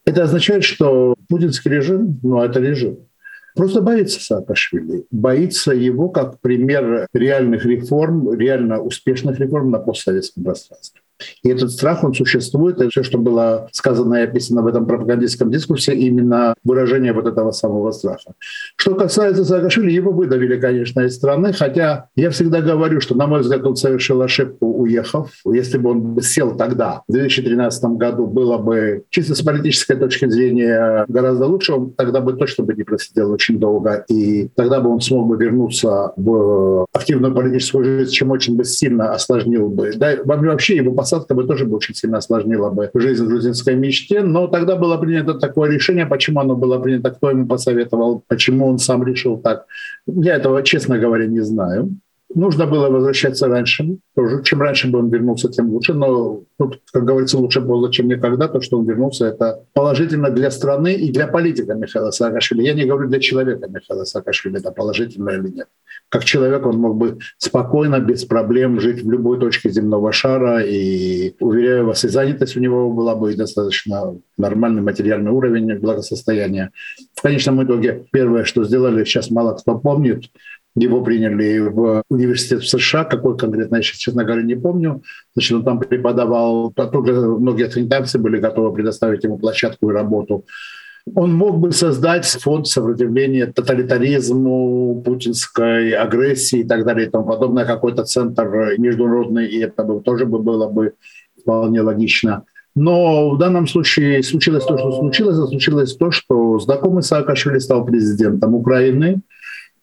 Это 0.05 0.23
означает, 0.23 0.63
что 0.63 1.15
путинский 1.27 1.69
режим, 1.69 2.19
ну 2.23 2.41
это 2.41 2.59
режим, 2.59 2.99
просто 3.55 3.81
боится 3.81 4.19
Саакашвили. 4.19 5.05
Боится 5.11 5.71
его 5.71 6.09
как 6.09 6.39
пример 6.41 7.07
реальных 7.13 7.65
реформ, 7.65 8.33
реально 8.33 8.81
успешных 8.81 9.39
реформ 9.39 9.69
на 9.69 9.79
постсоветском 9.79 10.43
пространстве. 10.43 11.01
И 11.43 11.49
этот 11.49 11.71
страх, 11.71 12.03
он 12.03 12.13
существует, 12.13 12.81
и 12.81 12.89
все, 12.89 13.03
что 13.03 13.17
было 13.17 13.67
сказано 13.71 14.15
и 14.15 14.23
описано 14.23 14.61
в 14.61 14.67
этом 14.67 14.85
пропагандистском 14.85 15.51
дискурсе, 15.51 15.93
именно 15.93 16.53
выражение 16.63 17.13
вот 17.13 17.27
этого 17.27 17.51
самого 17.51 17.91
страха. 17.91 18.33
Что 18.75 18.95
касается 18.95 19.45
Саакашвили, 19.45 19.91
его 19.91 20.11
выдавили, 20.11 20.59
конечно, 20.59 21.01
из 21.01 21.15
страны, 21.15 21.53
хотя 21.53 22.07
я 22.15 22.29
всегда 22.29 22.61
говорю, 22.61 23.01
что, 23.01 23.15
на 23.15 23.27
мой 23.27 23.41
взгляд, 23.41 23.65
он 23.65 23.75
совершил 23.75 24.21
ошибку, 24.21 24.67
уехав. 24.67 25.31
Если 25.45 25.77
бы 25.77 25.91
он 25.91 26.21
сел 26.21 26.55
тогда, 26.55 27.03
в 27.07 27.13
2013 27.13 27.83
году, 27.97 28.27
было 28.27 28.57
бы 28.57 29.03
чисто 29.09 29.35
с 29.35 29.41
политической 29.41 29.95
точки 29.95 30.29
зрения 30.29 31.05
гораздо 31.07 31.45
лучше, 31.45 31.73
он 31.73 31.91
тогда 31.91 32.21
бы 32.21 32.33
точно 32.33 32.63
бы 32.63 32.73
не 32.73 32.83
просидел 32.83 33.31
очень 33.31 33.59
долго, 33.59 34.05
и 34.07 34.49
тогда 34.55 34.79
бы 34.79 34.89
он 34.89 35.01
смог 35.01 35.27
бы 35.27 35.37
вернуться 35.37 36.13
в 36.15 36.85
активную 36.93 37.33
политическую 37.33 37.83
жизнь, 37.83 38.11
чем 38.11 38.31
очень 38.31 38.55
бы 38.55 38.63
сильно 38.63 39.13
осложнил 39.13 39.69
бы. 39.69 39.91
Да, 39.95 40.15
вообще 40.23 40.75
его 40.77 40.93
посадка 41.09 41.33
бы 41.33 41.47
тоже 41.47 41.65
бы 41.65 41.75
очень 41.77 41.95
сильно 41.95 42.17
осложнила 42.17 42.69
бы 42.69 42.91
жизнь 42.93 43.25
грузинской 43.25 43.75
мечте, 43.75 44.21
но 44.21 44.47
тогда 44.47 44.75
было 44.75 44.97
принято 44.97 45.33
такое 45.33 45.71
решение. 45.71 46.05
Почему 46.05 46.39
оно 46.39 46.55
было 46.55 46.79
принято, 46.79 47.09
кто 47.09 47.29
ему 47.31 47.47
посоветовал, 47.47 48.23
почему 48.27 48.67
он 48.67 48.77
сам 48.77 49.03
решил 49.03 49.37
так, 49.37 49.65
я 50.07 50.35
этого, 50.35 50.61
честно 50.63 50.99
говоря, 50.99 51.25
не 51.25 51.41
знаю. 51.41 51.89
Нужно 52.35 52.67
было 52.67 52.89
возвращаться 52.89 53.47
раньше. 53.47 53.97
Тоже. 54.15 54.43
Чем 54.43 54.61
раньше 54.61 54.87
бы 54.87 54.99
он 54.99 55.09
вернулся, 55.09 55.49
тем 55.49 55.69
лучше. 55.69 55.95
Но 55.95 56.43
тут, 56.59 56.79
как 56.91 57.03
говорится, 57.03 57.39
лучше 57.39 57.59
было, 57.59 57.91
чем 57.91 58.07
никогда. 58.07 58.47
То, 58.47 58.61
что 58.61 58.77
он 58.77 58.85
вернулся, 58.85 59.25
это 59.25 59.63
положительно 59.73 60.29
для 60.29 60.51
страны 60.51 60.93
и 60.93 61.11
для 61.11 61.27
политика 61.27 61.73
Михаила 61.73 62.11
Саакашвили. 62.11 62.61
Я 62.61 62.73
не 62.73 62.85
говорю 62.85 63.09
для 63.09 63.19
человека 63.19 63.67
Михаила 63.67 64.03
Саакашвили, 64.03 64.59
это 64.59 64.71
положительно 64.71 65.31
или 65.31 65.49
нет. 65.49 65.67
Как 66.09 66.23
человек 66.23 66.65
он 66.67 66.77
мог 66.77 66.97
бы 66.97 67.17
спокойно, 67.37 67.99
без 67.99 68.25
проблем 68.25 68.79
жить 68.79 69.03
в 69.03 69.09
любой 69.09 69.39
точке 69.39 69.71
земного 69.71 70.11
шара. 70.11 70.61
И, 70.61 71.33
уверяю 71.39 71.87
вас, 71.87 72.05
и 72.05 72.09
занятость 72.09 72.55
у 72.55 72.59
него 72.59 72.91
была 72.91 73.15
бы 73.15 73.33
достаточно 73.35 74.15
нормальный 74.37 74.83
материальный 74.83 75.31
уровень 75.31 75.79
благосостояния. 75.79 76.71
В 77.15 77.21
конечном 77.23 77.63
итоге, 77.63 78.05
первое, 78.11 78.43
что 78.43 78.63
сделали, 78.63 79.03
сейчас 79.03 79.31
мало 79.31 79.55
кто 79.55 79.79
помнит, 79.79 80.25
его 80.75 81.03
приняли 81.03 81.59
в 81.59 82.03
университет 82.09 82.61
в 82.61 82.69
США, 82.69 83.03
какой 83.03 83.37
конкретно, 83.37 83.77
я 83.77 83.81
честно 83.81 84.23
говоря, 84.23 84.43
не 84.43 84.55
помню. 84.55 85.01
Значит, 85.35 85.57
он 85.57 85.63
там 85.63 85.79
преподавал, 85.79 86.71
тоже 86.71 87.13
многие 87.13 87.67
тринитарцы 87.67 88.19
были 88.19 88.39
готовы 88.39 88.73
предоставить 88.73 89.23
ему 89.23 89.37
площадку 89.37 89.89
и 89.89 89.93
работу. 89.93 90.45
Он 91.15 91.33
мог 91.33 91.59
бы 91.59 91.71
создать 91.71 92.25
фонд 92.25 92.67
сопротивления 92.67 93.47
тоталитаризму, 93.47 95.01
путинской 95.03 95.91
агрессии 95.91 96.59
и 96.59 96.63
так 96.63 96.85
далее 96.85 97.07
и 97.07 97.09
тому 97.09 97.25
подобное, 97.25 97.65
какой-то 97.65 98.03
центр 98.03 98.75
международный, 98.77 99.47
и 99.47 99.59
это 99.59 99.83
бы, 99.83 100.01
тоже 100.01 100.25
бы 100.25 100.39
было 100.39 100.69
бы 100.69 100.93
вполне 101.41 101.81
логично. 101.81 102.43
Но 102.75 103.31
в 103.31 103.37
данном 103.37 103.67
случае 103.67 104.21
случилось 104.23 104.63
то, 104.65 104.77
что 104.77 104.91
случилось, 104.91 105.37
а 105.37 105.47
случилось 105.47 105.95
то, 105.95 106.11
что 106.11 106.59
знакомый 106.59 107.01
Саакашвили 107.01 107.57
стал 107.57 107.85
президентом 107.85 108.53
Украины, 108.53 109.21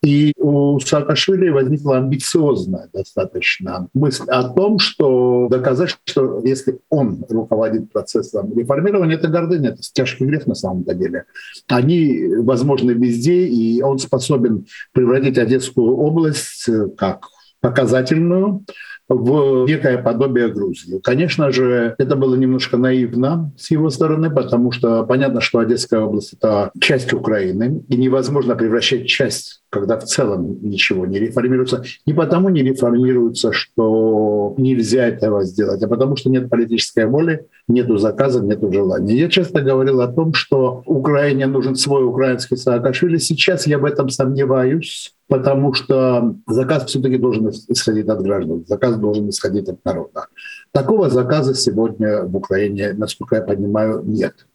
и 0.03 0.33
у 0.39 0.79
Саакашвили 0.81 1.49
возникла 1.49 1.99
амбициозная 1.99 2.89
достаточно 2.93 3.89
мысль 3.95 4.25
о 4.29 4.45
том, 4.49 4.79
что 4.79 5.49
доказать, 5.51 5.97
что 6.05 6.41
если 6.45 6.79
он 6.91 7.25
руководит 7.29 7.93
процессом 7.93 8.57
реформирования, 8.57 9.15
это 9.15 9.29
гордыня, 9.29 9.71
это 9.71 9.83
тяжкий 9.93 10.25
грех 10.25 10.47
на 10.47 10.55
самом-то 10.55 10.95
деле. 10.95 11.25
Они 11.69 12.29
возможны 12.39 12.93
везде, 12.93 13.47
и 13.47 13.83
он 13.83 13.99
способен 13.99 14.67
превратить 14.93 15.39
Одесскую 15.39 15.97
область 15.97 16.69
э, 16.69 16.89
как 16.97 17.27
показательную 17.61 18.65
в 19.09 19.67
некое 19.67 19.99
подобие 19.99 20.49
Грузии. 20.49 20.99
Конечно 21.03 21.51
же, 21.53 21.95
это 21.99 22.17
было 22.17 22.35
немножко 22.35 22.77
наивно 22.77 23.53
с 23.57 23.71
его 23.71 23.91
стороны, 23.91 24.31
потому 24.31 24.73
что 24.73 25.05
понятно, 25.05 25.41
что 25.41 25.61
Одесская 25.61 26.01
область— 26.01 26.33
это 26.35 26.71
часть 26.81 27.13
Украины, 27.13 27.85
и 27.89 27.97
невозможно 27.97 28.57
превращать 28.57 29.07
часть 29.07 29.63
когда 29.79 29.99
в 29.99 30.05
целом 30.05 30.59
ничего 30.63 31.07
не 31.07 31.19
реформируется. 31.19 31.83
Не 32.07 32.15
потому 32.15 32.49
не 32.49 32.63
реформируется, 32.63 33.53
что 33.53 34.55
нельзя 34.57 35.07
этого 35.07 35.45
сделать, 35.45 35.83
а 35.83 35.89
потому 35.89 36.17
что 36.17 36.31
нет 36.31 36.49
политической 36.49 37.07
воли, 37.07 37.47
нету 37.69 37.99
заказа, 37.99 38.43
нету 38.43 38.73
желания. 38.73 39.15
Я 39.17 39.29
часто 39.29 39.61
говорил 39.61 40.01
о 40.01 40.09
том, 40.09 40.33
что 40.33 40.83
Украине 40.87 41.47
нужен 41.47 41.77
свой 41.77 42.05
украинский 42.05 42.57
Саакашвили. 42.57 43.19
Сейчас 43.19 43.67
я 43.67 43.79
в 43.79 43.85
этом 43.85 44.09
сомневаюсь, 44.09 45.15
потому 45.29 45.75
что 45.75 46.37
заказ 46.47 46.87
все-таки 46.87 47.19
должен 47.19 47.51
исходить 47.69 48.09
от 48.09 48.23
граждан, 48.23 48.65
заказ 48.67 48.97
должен 48.97 49.29
исходить 49.29 49.69
от 49.69 49.85
народа. 49.85 50.27
Такого 50.73 51.11
заказа 51.11 51.55
сегодня 51.55 52.23
в 52.23 52.37
Украине, 52.37 52.95
насколько 52.95 53.37
я 53.37 53.43
понимаю, 53.43 54.03
нет. 54.05 54.47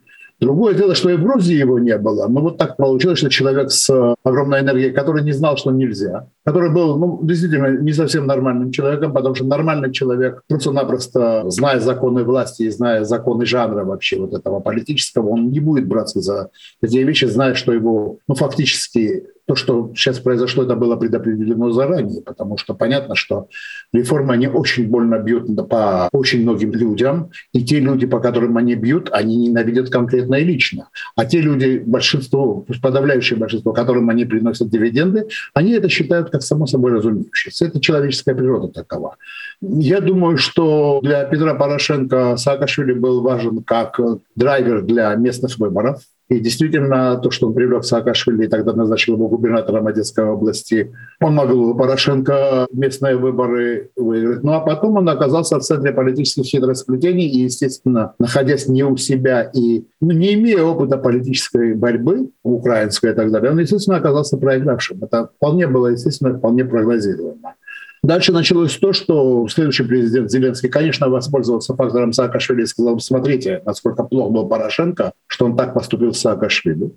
Другое 0.41 0.73
дело, 0.73 0.95
что 0.95 1.11
и 1.11 1.15
в 1.15 1.23
Грузии 1.23 1.55
его 1.55 1.77
не 1.77 1.95
было. 1.99 2.27
Но 2.27 2.41
вот 2.41 2.57
так 2.57 2.75
получилось, 2.75 3.19
что 3.19 3.29
человек 3.29 3.69
с 3.69 4.15
огромной 4.23 4.61
энергией, 4.61 4.91
который 4.91 5.23
не 5.23 5.33
знал, 5.33 5.55
что 5.55 5.69
нельзя, 5.69 6.27
который 6.43 6.71
был 6.71 6.97
ну, 6.97 7.19
действительно 7.21 7.79
не 7.79 7.93
совсем 7.93 8.25
нормальным 8.25 8.71
человеком, 8.71 9.13
потому 9.13 9.35
что 9.35 9.45
нормальный 9.45 9.93
человек, 9.93 10.41
просто-напросто, 10.47 11.43
зная 11.51 11.79
законы 11.79 12.23
власти 12.23 12.63
и 12.63 12.69
зная 12.71 13.03
законы 13.03 13.45
жанра 13.45 13.85
вообще 13.85 14.19
вот 14.19 14.33
этого 14.33 14.59
политического, 14.61 15.29
он 15.29 15.51
не 15.51 15.59
будет 15.59 15.87
браться 15.87 16.21
за 16.21 16.49
эти 16.81 16.97
вещи, 16.97 17.25
зная, 17.25 17.53
что 17.53 17.71
его 17.71 18.17
ну, 18.27 18.33
фактически 18.33 19.27
то, 19.45 19.55
что 19.55 19.91
сейчас 19.95 20.19
произошло, 20.19 20.63
это 20.63 20.75
было 20.75 20.95
предопределено 20.95 21.71
заранее, 21.71 22.21
потому 22.21 22.57
что 22.57 22.73
понятно, 22.73 23.15
что 23.15 23.47
реформы, 23.93 24.33
они 24.33 24.47
очень 24.47 24.87
больно 24.87 25.19
бьют 25.19 25.47
по 25.69 26.09
очень 26.11 26.41
многим 26.43 26.71
людям, 26.71 27.31
и 27.53 27.63
те 27.63 27.79
люди, 27.79 28.05
по 28.05 28.19
которым 28.19 28.57
они 28.57 28.75
бьют, 28.75 29.09
они 29.11 29.35
ненавидят 29.35 29.89
конкретно 29.89 30.35
и 30.35 30.43
лично. 30.43 30.89
А 31.15 31.25
те 31.25 31.41
люди, 31.41 31.81
большинство, 31.85 32.65
подавляющее 32.81 33.37
большинство, 33.37 33.73
которым 33.73 34.09
они 34.09 34.25
приносят 34.25 34.69
дивиденды, 34.69 35.27
они 35.53 35.71
это 35.73 35.89
считают 35.89 36.29
как 36.29 36.41
само 36.43 36.65
собой 36.67 36.93
разумеющееся. 36.93 37.65
Это 37.65 37.79
человеческая 37.79 38.35
природа 38.35 38.67
такова. 38.67 39.17
Я 39.61 40.01
думаю, 40.01 40.37
что 40.37 40.99
для 41.03 41.23
Петра 41.25 41.53
Порошенко 41.53 42.35
Саакашвили 42.37 42.93
был 42.93 43.21
важен 43.21 43.63
как 43.63 43.99
драйвер 44.35 44.81
для 44.81 45.13
местных 45.15 45.57
выборов, 45.59 46.01
и 46.31 46.39
действительно, 46.39 47.17
то, 47.17 47.29
что 47.29 47.47
он 47.47 47.53
привлек 47.53 47.83
Саакашвили 47.83 48.45
и 48.45 48.47
тогда 48.47 48.71
назначил 48.71 49.15
его 49.15 49.27
губернатором 49.27 49.87
Одесской 49.87 50.23
области, 50.23 50.93
помогло 51.19 51.73
Порошенко 51.73 52.67
местные 52.71 53.17
выборы 53.17 53.89
выиграть. 53.97 54.41
Ну 54.41 54.53
а 54.53 54.61
потом 54.61 54.95
он 54.95 55.09
оказался 55.09 55.59
в 55.59 55.61
центре 55.61 55.91
политических 55.91 56.45
хитросплетений 56.45 57.27
и, 57.27 57.39
естественно, 57.39 58.13
находясь 58.17 58.69
не 58.69 58.83
у 58.83 58.95
себя 58.95 59.41
и 59.41 59.83
ну, 59.99 60.11
не 60.11 60.35
имея 60.35 60.63
опыта 60.63 60.97
политической 60.97 61.73
борьбы 61.73 62.29
украинской 62.43 63.11
и 63.11 63.13
так 63.13 63.29
далее, 63.29 63.51
он, 63.51 63.59
естественно, 63.59 63.97
оказался 63.97 64.37
проигравшим. 64.37 65.03
Это 65.03 65.31
вполне 65.35 65.67
было, 65.67 65.87
естественно, 65.87 66.37
вполне 66.37 66.63
прогнозируемо. 66.63 67.55
Дальше 68.03 68.31
началось 68.31 68.77
то, 68.77 68.93
что 68.93 69.47
следующий 69.47 69.83
президент 69.83 70.31
Зеленский, 70.31 70.69
конечно, 70.69 71.07
воспользовался 71.07 71.75
фактором 71.75 72.13
Саакашвили 72.13 72.63
и 72.63 72.65
сказал, 72.65 72.99
смотрите, 72.99 73.61
насколько 73.63 74.03
плохо 74.03 74.31
был 74.31 74.47
Порошенко, 74.47 75.13
что 75.27 75.45
он 75.45 75.55
так 75.55 75.75
поступил 75.75 76.11
с 76.11 76.19
Саакашвили. 76.19 76.91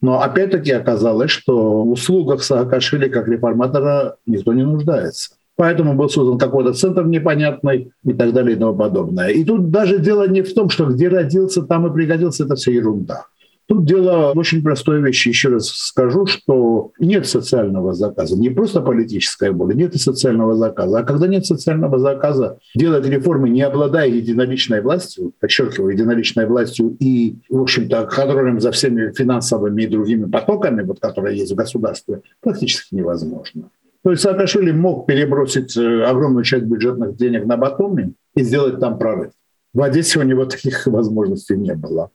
Но 0.00 0.20
опять-таки 0.20 0.72
оказалось, 0.72 1.30
что 1.30 1.84
в 1.84 1.90
услугах 1.92 2.42
Саакашвили 2.42 3.08
как 3.08 3.28
реформатора 3.28 4.16
никто 4.26 4.52
не 4.52 4.64
нуждается. 4.64 5.34
Поэтому 5.54 5.94
был 5.94 6.08
создан 6.08 6.38
какой-то 6.38 6.72
центр 6.72 7.04
непонятный 7.04 7.92
и 8.02 8.12
так 8.14 8.32
далее 8.32 8.56
и 8.56 8.58
тому 8.58 8.74
подобное. 8.74 9.28
И 9.28 9.44
тут 9.44 9.70
даже 9.70 9.98
дело 9.98 10.26
не 10.26 10.42
в 10.42 10.52
том, 10.54 10.70
что 10.70 10.86
где 10.86 11.08
родился, 11.08 11.62
там 11.62 11.86
и 11.86 11.92
пригодился, 11.92 12.44
это 12.44 12.56
все 12.56 12.72
ерунда. 12.72 13.26
Тут 13.70 13.84
дело 13.84 14.32
в 14.34 14.38
очень 14.38 14.64
простой 14.64 15.00
вещи. 15.00 15.28
Еще 15.28 15.48
раз 15.48 15.68
скажу, 15.68 16.26
что 16.26 16.90
нет 16.98 17.24
социального 17.24 17.94
заказа. 17.94 18.36
Не 18.36 18.50
просто 18.50 18.80
политическая 18.80 19.52
воля, 19.52 19.74
нет 19.74 19.94
и 19.94 19.98
социального 19.98 20.56
заказа. 20.56 20.98
А 20.98 21.02
когда 21.04 21.28
нет 21.28 21.46
социального 21.46 22.00
заказа, 22.00 22.58
делать 22.74 23.06
реформы, 23.06 23.48
не 23.48 23.62
обладая 23.62 24.08
единоличной 24.08 24.80
властью, 24.80 25.34
подчеркиваю, 25.38 25.92
единоличной 25.92 26.46
властью 26.46 26.96
и, 26.98 27.36
в 27.48 27.62
общем-то, 27.62 28.06
контролем 28.06 28.60
за 28.60 28.72
всеми 28.72 29.12
финансовыми 29.12 29.82
и 29.82 29.86
другими 29.86 30.28
потоками, 30.28 30.82
вот, 30.82 30.98
которые 30.98 31.38
есть 31.38 31.52
в 31.52 31.54
государстве, 31.54 32.22
практически 32.40 32.96
невозможно. 32.96 33.70
То 34.02 34.10
есть 34.10 34.22
Саакашвили 34.22 34.72
мог 34.72 35.06
перебросить 35.06 35.76
э, 35.76 36.02
огромную 36.02 36.42
часть 36.42 36.64
бюджетных 36.64 37.14
денег 37.14 37.46
на 37.46 37.56
Батуми 37.56 38.14
и 38.34 38.42
сделать 38.42 38.80
там 38.80 38.98
прорыв. 38.98 39.30
В 39.72 39.80
Одессе 39.80 40.18
у 40.18 40.24
него 40.24 40.44
таких 40.46 40.88
возможностей 40.88 41.56
не 41.56 41.74
было. 41.76 42.10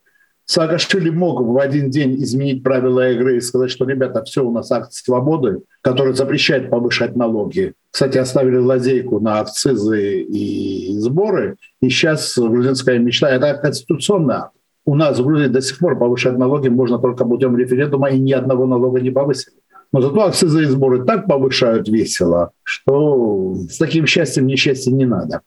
Саакашвили 0.45 1.09
мог 1.09 1.41
в 1.41 1.57
один 1.57 1.89
день 1.89 2.21
изменить 2.23 2.63
правила 2.63 3.11
игры 3.11 3.37
и 3.37 3.41
сказать, 3.41 3.71
что, 3.71 3.85
ребята, 3.85 4.23
все, 4.23 4.45
у 4.45 4.51
нас 4.51 4.71
акт 4.71 4.93
свободы, 4.93 5.61
который 5.81 6.13
запрещает 6.13 6.69
повышать 6.69 7.15
налоги. 7.15 7.73
Кстати, 7.89 8.19
оставили 8.19 8.57
лазейку 8.57 9.19
на 9.19 9.39
акцизы 9.39 10.21
и 10.21 10.99
сборы, 10.99 11.57
и 11.81 11.89
сейчас 11.89 12.37
грузинская 12.37 12.99
мечта– 12.99 13.29
это 13.31 13.55
конституционный. 13.55 14.49
У 14.85 14.93
нас 14.93 15.17
в 15.17 15.25
Грузии 15.25 15.47
до 15.47 15.61
сих 15.61 15.79
пор 15.79 15.97
повышать 15.97 16.37
налоги 16.37 16.67
можно 16.67 16.99
только 16.99 17.25
путем 17.25 17.57
референдума, 17.57 18.09
и 18.11 18.19
ни 18.19 18.31
одного 18.31 18.67
налога 18.67 19.01
не 19.01 19.09
повысили. 19.09 19.55
Но 19.91 20.01
зато 20.01 20.25
акцизы 20.25 20.63
и 20.63 20.65
сборы 20.65 21.05
так 21.05 21.25
повышают 21.25 21.87
весело, 21.87 22.51
что 22.63 23.55
с 23.69 23.77
таким 23.77 24.05
счастьем 24.05 24.45
несчастья 24.45 24.91
не 24.91 25.05
надо. 25.05 25.41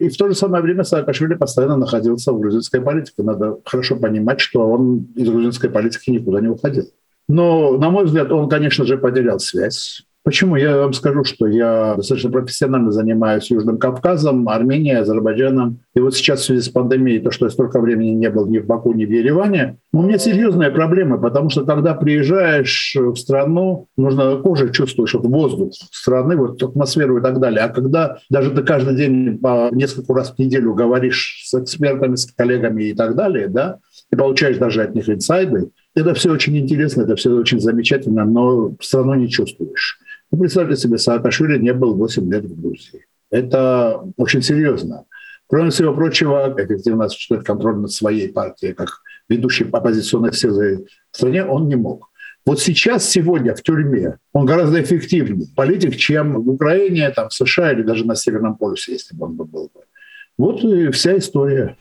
И 0.00 0.08
в 0.08 0.16
то 0.16 0.28
же 0.28 0.34
самое 0.34 0.62
время 0.62 0.82
Саакашвили 0.82 1.34
постоянно 1.34 1.76
находился 1.76 2.32
в 2.32 2.40
грузинской 2.40 2.80
политике. 2.80 3.22
Надо 3.22 3.58
хорошо 3.66 3.96
понимать, 3.96 4.40
что 4.40 4.66
он 4.66 5.08
из 5.14 5.28
грузинской 5.28 5.68
политики 5.68 6.08
никуда 6.10 6.40
не 6.40 6.48
уходил. 6.48 6.90
Но, 7.28 7.76
на 7.76 7.90
мой 7.90 8.06
взгляд, 8.06 8.32
он, 8.32 8.48
конечно 8.48 8.86
же, 8.86 8.96
потерял 8.96 9.38
связь 9.38 10.06
Почему? 10.22 10.56
Я 10.56 10.76
вам 10.76 10.92
скажу, 10.92 11.24
что 11.24 11.46
я 11.46 11.94
достаточно 11.96 12.30
профессионально 12.30 12.90
занимаюсь 12.90 13.50
Южным 13.50 13.78
Кавказом, 13.78 14.48
Арменией, 14.50 14.98
Азербайджаном. 14.98 15.80
И 15.94 16.00
вот 16.00 16.14
сейчас 16.14 16.40
в 16.40 16.44
связи 16.44 16.60
с 16.60 16.68
пандемией, 16.68 17.20
то, 17.20 17.30
что 17.30 17.46
я 17.46 17.50
столько 17.50 17.80
времени 17.80 18.10
не 18.10 18.28
был 18.28 18.46
ни 18.46 18.58
в 18.58 18.66
Баку, 18.66 18.92
ни 18.92 19.06
в 19.06 19.10
Ереване, 19.10 19.78
у 19.94 20.02
меня 20.02 20.18
серьезные 20.18 20.70
проблемы, 20.70 21.18
потому 21.18 21.48
что 21.48 21.64
когда 21.64 21.94
приезжаешь 21.94 22.94
в 22.94 23.16
страну, 23.16 23.88
нужно 23.96 24.36
кожей 24.36 24.70
чувствуешь 24.72 25.14
вот 25.14 25.24
воздух 25.24 25.72
страны, 25.90 26.36
вот 26.36 26.62
атмосферу 26.62 27.18
и 27.18 27.22
так 27.22 27.40
далее. 27.40 27.62
А 27.62 27.68
когда 27.70 28.18
даже 28.28 28.50
ты 28.50 28.62
каждый 28.62 28.96
день 28.96 29.38
по 29.38 29.70
несколько 29.72 30.12
раз 30.12 30.34
в 30.34 30.38
неделю 30.38 30.74
говоришь 30.74 31.44
с 31.46 31.54
экспертами, 31.58 32.16
с 32.16 32.26
коллегами 32.26 32.84
и 32.84 32.94
так 32.94 33.16
далее, 33.16 33.48
да, 33.48 33.78
и 34.12 34.16
получаешь 34.16 34.58
даже 34.58 34.82
от 34.82 34.94
них 34.94 35.08
инсайды, 35.08 35.70
это 35.94 36.12
все 36.12 36.30
очень 36.30 36.56
интересно, 36.58 37.02
это 37.02 37.16
все 37.16 37.30
очень 37.30 37.58
замечательно, 37.58 38.26
но 38.26 38.76
страну 38.80 39.14
не 39.14 39.28
чувствуешь. 39.28 39.98
Ну, 40.30 40.38
представьте 40.38 40.76
себе, 40.76 40.98
Саакашвили 40.98 41.58
не 41.58 41.72
был 41.72 41.94
8 41.94 42.32
лет 42.32 42.44
в 42.44 42.60
Грузии. 42.60 43.06
Это 43.30 44.00
очень 44.16 44.42
серьезно. 44.42 45.04
Кроме 45.48 45.70
всего 45.70 45.92
прочего, 45.92 46.54
эффективно 46.56 47.06
осуществлять 47.06 47.44
контроль 47.44 47.76
над 47.76 47.90
своей 47.90 48.28
партией, 48.28 48.72
как 48.72 49.02
ведущий 49.28 49.64
оппозиционной 49.64 50.32
силы 50.32 50.86
в 51.10 51.16
стране, 51.16 51.44
он 51.44 51.68
не 51.68 51.74
мог. 51.74 52.10
Вот 52.46 52.60
сейчас, 52.60 53.08
сегодня 53.08 53.54
в 53.54 53.62
тюрьме 53.62 54.18
он 54.32 54.46
гораздо 54.46 54.80
эффективнее 54.80 55.48
политик, 55.56 55.96
чем 55.96 56.40
в 56.40 56.48
Украине, 56.48 57.10
там, 57.10 57.28
в 57.28 57.34
США 57.34 57.72
или 57.72 57.82
даже 57.82 58.06
на 58.06 58.14
Северном 58.14 58.56
полюсе, 58.56 58.92
если 58.92 59.16
бы 59.16 59.26
он 59.26 59.34
был 59.34 59.46
бы. 59.46 59.80
Вот 60.38 60.64
и 60.64 60.90
вся 60.90 61.18
история. 61.18 61.76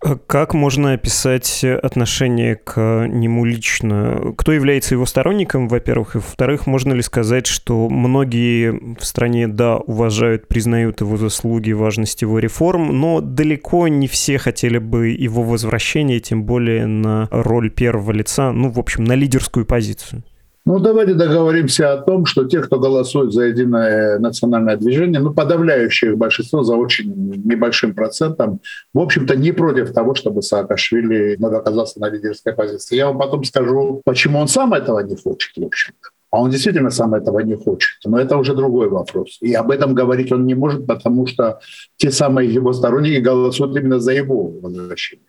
А 0.00 0.16
как 0.16 0.54
можно 0.54 0.92
описать 0.92 1.64
отношение 1.64 2.54
к 2.54 3.06
нему 3.08 3.44
лично? 3.44 4.32
Кто 4.36 4.52
является 4.52 4.94
его 4.94 5.06
сторонником, 5.06 5.66
во-первых, 5.66 6.14
и 6.14 6.18
во-вторых, 6.18 6.68
можно 6.68 6.92
ли 6.92 7.02
сказать, 7.02 7.48
что 7.48 7.88
многие 7.88 8.96
в 8.96 9.04
стране, 9.04 9.48
да, 9.48 9.76
уважают, 9.76 10.46
признают 10.46 11.00
его 11.00 11.16
заслуги, 11.16 11.72
важность 11.72 12.22
его 12.22 12.38
реформ, 12.38 13.00
но 13.00 13.20
далеко 13.20 13.88
не 13.88 14.06
все 14.06 14.38
хотели 14.38 14.78
бы 14.78 15.08
его 15.08 15.42
возвращения, 15.42 16.20
тем 16.20 16.44
более 16.44 16.86
на 16.86 17.26
роль 17.32 17.68
первого 17.68 18.12
лица, 18.12 18.52
ну, 18.52 18.70
в 18.70 18.78
общем, 18.78 19.02
на 19.02 19.14
лидерскую 19.14 19.66
позицию? 19.66 20.22
Ну, 20.68 20.78
давайте 20.80 21.14
договоримся 21.14 21.94
о 21.94 21.96
том, 21.96 22.26
что 22.26 22.44
те, 22.44 22.60
кто 22.60 22.78
голосует 22.78 23.32
за 23.32 23.44
единое 23.44 24.18
национальное 24.18 24.76
движение, 24.76 25.18
ну, 25.18 25.32
подавляющее 25.32 26.14
большинство 26.14 26.62
за 26.62 26.76
очень 26.76 27.10
небольшим 27.42 27.94
процентом, 27.94 28.60
в 28.92 28.98
общем-то, 28.98 29.34
не 29.34 29.52
против 29.52 29.94
того, 29.94 30.14
чтобы 30.14 30.42
Саакашвили 30.42 31.42
оказался 31.42 31.98
на 32.00 32.10
лидерской 32.10 32.52
позиции. 32.52 32.96
Я 32.96 33.06
вам 33.06 33.16
потом 33.18 33.44
скажу, 33.44 34.02
почему 34.04 34.40
он 34.40 34.48
сам 34.48 34.74
этого 34.74 34.98
не 34.98 35.16
хочет, 35.16 35.56
в 35.56 35.64
общем-то. 35.64 36.10
А 36.30 36.42
он 36.42 36.50
действительно 36.50 36.90
сам 36.90 37.14
этого 37.14 37.38
не 37.40 37.56
хочет. 37.56 37.96
Но 38.04 38.18
это 38.18 38.36
уже 38.36 38.54
другой 38.54 38.90
вопрос. 38.90 39.38
И 39.40 39.54
об 39.54 39.70
этом 39.70 39.94
говорить 39.94 40.30
он 40.32 40.44
не 40.44 40.54
может, 40.54 40.86
потому 40.86 41.26
что 41.26 41.60
те 41.96 42.10
самые 42.10 42.52
его 42.52 42.74
сторонники 42.74 43.20
голосуют 43.20 43.74
именно 43.74 44.00
за 44.00 44.12
его 44.12 44.52
возвращение. 44.60 45.24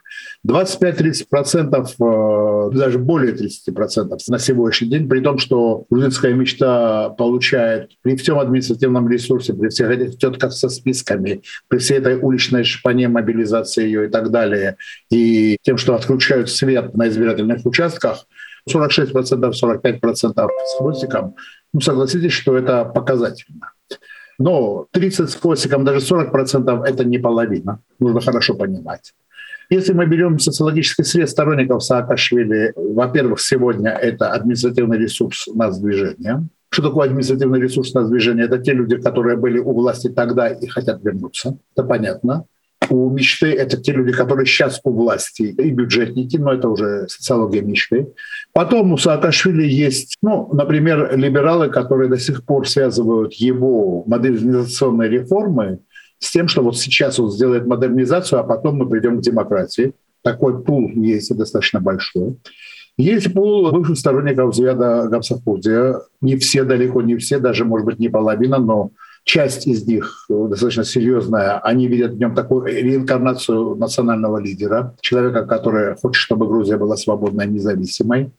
25-30%, 0.47 1.95
э, 1.99 2.77
даже 2.77 2.97
более 2.97 3.33
30% 3.33 4.17
на 4.27 4.39
сегодняшний 4.39 4.89
день, 4.89 5.09
при 5.09 5.19
том, 5.21 5.37
что 5.37 5.85
грузинская 5.89 6.33
мечта 6.33 7.09
получает 7.09 7.91
при 8.01 8.15
всем 8.15 8.39
административном 8.39 9.09
ресурсе, 9.09 9.53
при 9.53 9.69
всех 9.69 9.89
этих 9.89 10.17
тетках 10.17 10.53
со 10.53 10.69
списками, 10.69 11.41
при 11.67 11.77
всей 11.77 11.97
этой 11.97 12.15
уличной 12.15 12.63
шпане, 12.63 13.09
мобилизации 13.09 13.83
ее 13.83 14.07
и 14.07 14.09
так 14.09 14.31
далее, 14.31 14.77
и 15.11 15.57
тем, 15.61 15.77
что 15.77 15.95
отключают 15.95 16.49
свет 16.49 16.95
на 16.95 17.07
избирательных 17.07 17.65
участках– 17.65 18.25
46%, 18.67 19.51
45% 19.51 20.49
с 20.65 20.77
хвостиком, 20.77 21.35
ну, 21.73 21.81
согласитесь, 21.81 22.31
что 22.31 22.57
это 22.57 22.85
показательно. 22.85 23.71
Но 24.37 24.87
30 24.91 25.29
с 25.29 25.35
хвостиком, 25.35 25.83
даже 25.83 25.99
40% 25.99 26.83
это 26.85 27.03
не 27.03 27.17
половина. 27.17 27.81
Нужно 27.99 28.21
хорошо 28.21 28.55
понимать. 28.55 29.13
Если 29.69 29.93
мы 29.93 30.07
берем 30.07 30.39
социологический 30.39 31.03
сред 31.03 31.29
сторонников 31.29 31.83
Саакашвили, 31.83 32.73
во-первых, 32.75 33.39
сегодня 33.39 33.91
это 33.91 34.31
административный 34.31 34.97
ресурс 34.97 35.45
нас 35.53 35.79
движения. 35.79 36.47
Что 36.69 36.83
такое 36.83 37.07
административный 37.07 37.61
ресурс 37.61 37.93
нас 37.93 38.09
движения? 38.09 38.43
Это 38.43 38.57
те 38.57 38.73
люди, 38.73 38.97
которые 38.97 39.37
были 39.37 39.59
у 39.59 39.73
власти 39.73 40.09
тогда 40.09 40.47
и 40.47 40.65
хотят 40.65 41.03
вернуться. 41.03 41.57
Это 41.75 41.83
понятно 41.83 42.45
у 42.89 43.09
мечты– 43.09 43.53
это 43.57 43.77
те 43.77 43.91
люди, 43.91 44.11
которые 44.11 44.45
сейчас 44.45 44.79
у 44.83 44.91
власти, 44.91 45.43
и 45.43 45.71
бюджетники, 45.71 46.37
но 46.37 46.53
это 46.53 46.69
уже 46.69 47.07
социология 47.07 47.61
мечты. 47.61 48.07
Потом 48.53 48.93
у 48.93 48.97
Саакашвили 48.97 49.63
есть, 49.63 50.17
ну, 50.21 50.49
например, 50.53 51.17
либералы, 51.17 51.69
которые 51.69 52.09
до 52.09 52.17
сих 52.17 52.43
пор 52.43 52.67
связывают 52.67 53.33
его 53.33 54.03
модернизационные 54.05 55.09
реформы 55.09 55.79
с 56.19 56.31
тем, 56.31 56.47
что 56.47 56.61
вот 56.61 56.77
сейчас 56.77 57.19
он 57.19 57.31
сделает 57.31 57.65
модернизацию, 57.65 58.39
а 58.39 58.43
потом 58.43 58.77
мы 58.77 58.89
придем 58.89 59.17
к 59.17 59.21
демократии. 59.21 59.93
Такой 60.21 60.63
пул 60.63 60.89
есть 60.89 61.35
достаточно 61.35 61.79
большой. 61.79 62.37
Есть 62.97 63.33
пул 63.33 63.71
бывших 63.71 63.97
сторонников 63.97 64.53
Звяда 64.53 65.07
Гамсахурдия. 65.07 66.01
Не 66.19 66.35
все, 66.35 66.65
далеко 66.65 67.01
не 67.01 67.15
все, 67.15 67.39
даже, 67.39 67.63
может 67.63 67.85
быть, 67.85 67.99
не 67.99 68.09
половина, 68.09 68.57
но 68.57 68.91
часть 69.23 69.67
из 69.67 69.87
них 69.87 70.25
достаточно 70.29 70.83
серьезная, 70.83 71.59
они 71.59 71.87
видят 71.87 72.13
в 72.13 72.19
нем 72.19 72.35
такую 72.35 72.65
реинкарнацию 72.65 73.75
национального 73.75 74.39
лидера, 74.39 74.95
человека, 75.01 75.45
который 75.45 75.95
хочет, 75.95 76.19
чтобы 76.19 76.47
Грузия 76.47 76.77
была 76.77 76.97
свободной 76.97 77.45
и 77.45 77.49
независимой. 77.49 78.31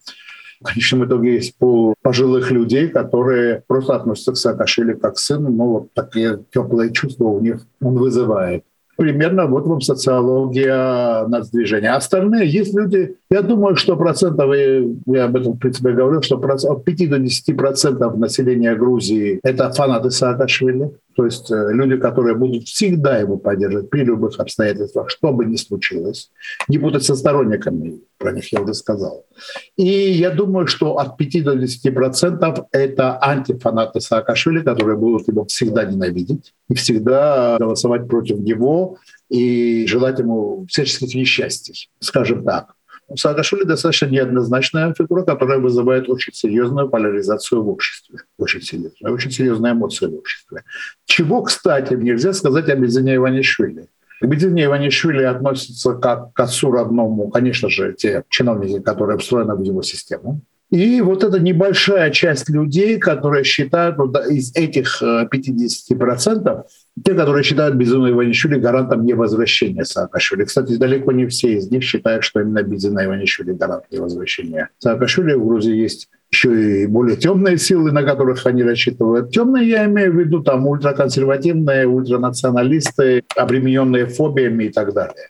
В 0.60 0.64
конечном 0.64 1.06
итоге 1.06 1.34
есть 1.34 1.56
пол 1.56 1.94
пожилых 2.02 2.50
людей, 2.50 2.88
которые 2.88 3.62
просто 3.66 3.96
относятся 3.96 4.32
к 4.32 4.36
Саакашвили 4.36 4.92
как 4.92 5.14
к 5.14 5.18
сыну, 5.18 5.50
но 5.50 5.66
вот 5.66 5.94
такие 5.94 6.40
теплые 6.52 6.92
чувства 6.92 7.24
у 7.24 7.40
них 7.40 7.66
он 7.80 7.94
вызывает 7.96 8.62
примерно 9.00 9.46
вот 9.46 9.66
вам 9.66 9.80
социология 9.80 11.26
нацдвижения. 11.26 11.94
Остальные 11.96 12.46
есть 12.46 12.74
люди, 12.74 13.16
я 13.30 13.40
думаю, 13.40 13.74
что 13.74 13.96
процентов, 13.96 14.54
я 15.06 15.24
об 15.24 15.36
этом 15.36 15.54
в 15.54 15.58
принципе 15.58 15.92
говорил, 15.92 16.20
что 16.20 16.36
от 16.36 16.84
5 16.84 17.08
до 17.08 17.18
10 17.18 17.56
процентов 17.56 18.18
населения 18.18 18.74
Грузии– 18.74 19.40
это 19.42 19.70
фанаты 19.70 20.10
Саакашвили. 20.10 20.90
То 21.20 21.26
есть 21.26 21.50
э, 21.50 21.72
люди, 21.74 21.98
которые 21.98 22.34
будут 22.34 22.66
всегда 22.66 23.18
его 23.18 23.36
поддерживать 23.36 23.90
при 23.90 24.04
любых 24.04 24.40
обстоятельствах, 24.40 25.10
что 25.10 25.32
бы 25.32 25.44
ни 25.44 25.56
случилось, 25.56 26.30
не 26.66 26.78
будут 26.78 27.04
со 27.04 27.14
сторонниками, 27.14 28.00
про 28.16 28.32
них 28.32 28.50
я 28.50 28.62
уже 28.62 28.72
сказал. 28.72 29.26
И 29.76 29.84
я 29.84 30.30
думаю, 30.30 30.66
что 30.66 30.96
от 30.96 31.18
5 31.18 31.44
до 31.44 31.56
10 31.56 31.94
процентов 31.94 32.60
это 32.72 33.22
антифанаты 33.22 34.00
Саакашвили, 34.00 34.62
которые 34.62 34.96
будут 34.96 35.28
его 35.28 35.44
всегда 35.44 35.84
ненавидеть 35.84 36.54
и 36.70 36.74
всегда 36.74 37.58
голосовать 37.58 38.08
против 38.08 38.38
него 38.38 38.96
и 39.28 39.86
желать 39.86 40.20
ему 40.20 40.64
всяческих 40.70 41.14
несчастий, 41.14 41.90
скажем 42.00 42.44
так. 42.44 42.76
Саакашвили 43.16 43.64
достаточно 43.64 44.06
неоднозначная 44.06 44.94
фигура, 44.94 45.22
которая 45.22 45.58
вызывает 45.58 46.08
очень 46.08 46.32
серьезную 46.32 46.88
поляризацию 46.88 47.62
в 47.62 47.68
обществе. 47.68 48.18
Очень 48.38 48.62
серьезную, 48.62 49.14
очень 49.14 49.30
серьезные 49.30 49.72
эмоции 49.72 50.06
в 50.06 50.14
обществе. 50.14 50.64
Чего, 51.06 51.42
кстати, 51.42 51.94
нельзя 51.94 52.32
сказать 52.32 52.68
о 52.68 52.76
Бедзине 52.76 53.16
Иванишвили. 53.16 53.86
К 54.20 54.26
Бедзине 54.26 54.64
Иванишвили 54.64 55.22
относятся 55.22 55.94
как 55.94 56.32
к 56.32 56.40
отцу 56.40 56.70
родному, 56.70 57.30
конечно 57.30 57.68
же, 57.68 57.94
те 57.94 58.24
чиновники, 58.28 58.80
которые 58.80 59.18
встроены 59.18 59.54
в 59.54 59.62
его 59.62 59.82
систему. 59.82 60.42
И 60.70 61.00
вот 61.00 61.24
эта 61.24 61.40
небольшая 61.40 62.10
часть 62.10 62.48
людей, 62.48 62.98
которые 62.98 63.42
считают 63.42 63.96
вот, 63.96 64.16
из 64.28 64.54
этих 64.54 65.02
50%, 65.02 66.48
э, 66.48 66.62
те, 67.04 67.14
которые 67.14 67.42
считают 67.42 67.76
Безуна 67.76 68.10
Иванишвили 68.10 68.58
гарантом 68.58 69.04
невозвращения 69.04 69.84
Саакашвили. 69.84 70.44
Кстати, 70.44 70.76
далеко 70.76 71.12
не 71.12 71.26
все 71.26 71.54
из 71.54 71.70
них 71.70 71.82
считают, 71.82 72.24
что 72.24 72.40
именно 72.40 72.62
Безуна 72.62 73.04
Иванишвили 73.04 73.52
гарант 73.52 73.84
невозвращения 73.90 74.68
Саакашвили. 74.78 75.34
В 75.34 75.46
Грузии 75.46 75.74
есть 75.74 76.08
еще 76.30 76.82
и 76.82 76.86
более 76.86 77.16
темные 77.16 77.58
силы, 77.58 77.90
на 77.92 78.02
которых 78.02 78.46
они 78.46 78.62
рассчитывают. 78.62 79.30
Темные 79.30 79.68
я 79.68 79.84
имею 79.86 80.12
в 80.12 80.16
виду 80.16 80.42
там 80.42 80.66
ультраконсервативные, 80.66 81.86
ультранационалисты, 81.86 83.24
обремененные 83.36 84.06
фобиями 84.06 84.64
и 84.64 84.68
так 84.68 84.94
далее. 84.94 85.28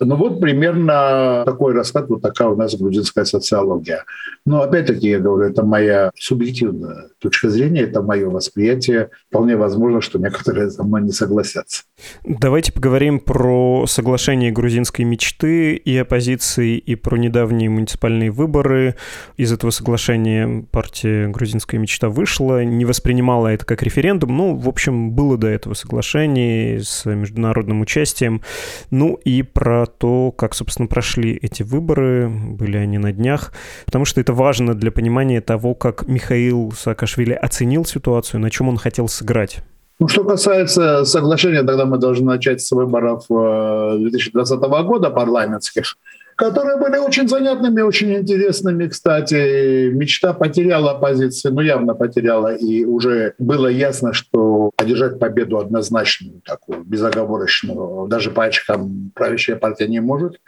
Ну 0.00 0.16
вот 0.16 0.40
примерно 0.40 1.42
такой 1.44 1.74
расклад, 1.74 2.08
вот 2.08 2.22
такая 2.22 2.48
у 2.48 2.56
нас 2.56 2.76
грузинская 2.76 3.24
социология. 3.24 4.04
Но 4.46 4.62
опять-таки, 4.62 5.08
я 5.08 5.18
говорю, 5.18 5.50
это 5.50 5.64
моя 5.64 6.12
субъективная 6.16 7.08
точка 7.18 7.50
зрения, 7.50 7.82
это 7.82 8.00
мое 8.02 8.28
восприятие. 8.28 9.10
Вполне 9.28 9.56
возможно, 9.56 10.00
что 10.00 10.18
некоторые 10.18 10.70
со 10.70 10.84
мной 10.84 11.02
не 11.02 11.10
согласятся. 11.10 11.82
Давайте 12.24 12.72
поговорим 12.72 13.18
про 13.18 13.86
соглашение 13.86 14.52
грузинской 14.52 15.04
мечты 15.04 15.74
и 15.74 15.96
оппозиции, 15.96 16.78
и 16.78 16.94
про 16.94 17.16
недавние 17.16 17.68
муниципальные 17.68 18.30
выборы. 18.30 18.94
Из 19.36 19.52
этого 19.52 19.70
соглашения 19.70 20.64
партия 20.70 21.26
«Грузинская 21.28 21.80
мечта» 21.80 22.08
вышла, 22.08 22.64
не 22.64 22.84
воспринимала 22.84 23.48
это 23.48 23.64
как 23.64 23.82
референдум. 23.82 24.36
Ну, 24.36 24.54
в 24.54 24.68
общем, 24.68 25.10
было 25.10 25.36
до 25.36 25.48
этого 25.48 25.74
соглашение 25.74 26.82
с 26.82 27.04
международным 27.04 27.80
участием. 27.80 28.42
Ну 28.90 29.14
и 29.24 29.42
про 29.42 29.87
то, 29.88 30.32
как, 30.32 30.54
собственно, 30.54 30.86
прошли 30.86 31.32
эти 31.32 31.62
выборы, 31.62 32.28
были 32.28 32.76
они 32.76 32.98
на 32.98 33.12
днях, 33.12 33.52
потому 33.86 34.04
что 34.04 34.20
это 34.20 34.32
важно 34.32 34.74
для 34.74 34.92
понимания 34.92 35.40
того, 35.40 35.74
как 35.74 36.06
Михаил 36.06 36.72
Саакашвили 36.76 37.32
оценил 37.32 37.84
ситуацию, 37.84 38.40
на 38.40 38.50
чем 38.50 38.68
он 38.68 38.76
хотел 38.76 39.08
сыграть. 39.08 39.62
Ну, 40.00 40.06
что 40.06 40.22
касается 40.22 41.04
соглашения, 41.04 41.64
тогда 41.64 41.84
мы 41.84 41.98
должны 41.98 42.26
начать 42.26 42.60
с 42.60 42.70
выборов 42.70 43.24
2020 43.28 44.62
э, 44.62 44.82
года 44.84 45.10
парламентских, 45.10 45.96
которые 46.38 46.76
были 46.76 46.98
очень 46.98 47.28
занятными, 47.28 47.80
очень 47.80 48.14
интересными. 48.14 48.86
Кстати, 48.86 49.90
мечта 49.90 50.32
потеряла 50.32 50.94
позиции, 50.94 51.48
ну 51.48 51.60
явно 51.60 51.94
потеряла, 51.94 52.54
и 52.54 52.84
уже 52.84 53.34
было 53.38 53.66
ясно, 53.66 54.12
что 54.12 54.70
одержать 54.76 55.18
победу 55.18 55.58
однозначную, 55.58 56.40
такую 56.44 56.84
безоговорочную, 56.84 58.06
даже 58.06 58.30
по 58.30 58.44
очкам 58.44 59.10
правящая 59.16 59.56
партия 59.56 59.88
не 59.88 59.98
может. 59.98 60.40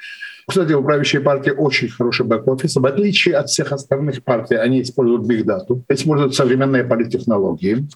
Кстати, 0.50 0.72
у 0.72 0.82
правящей 0.82 1.20
партии 1.20 1.50
очень 1.50 1.88
хороший 1.88 2.26
бэк-офис. 2.26 2.74
В 2.74 2.84
отличие 2.84 3.36
от 3.36 3.48
всех 3.48 3.70
остальных 3.70 4.24
партий, 4.24 4.56
они 4.56 4.82
используют 4.82 5.24
биг 5.24 5.46
дату, 5.46 5.84
используют 5.88 6.34
современные 6.34 6.82
политтехнологии. 6.82 7.86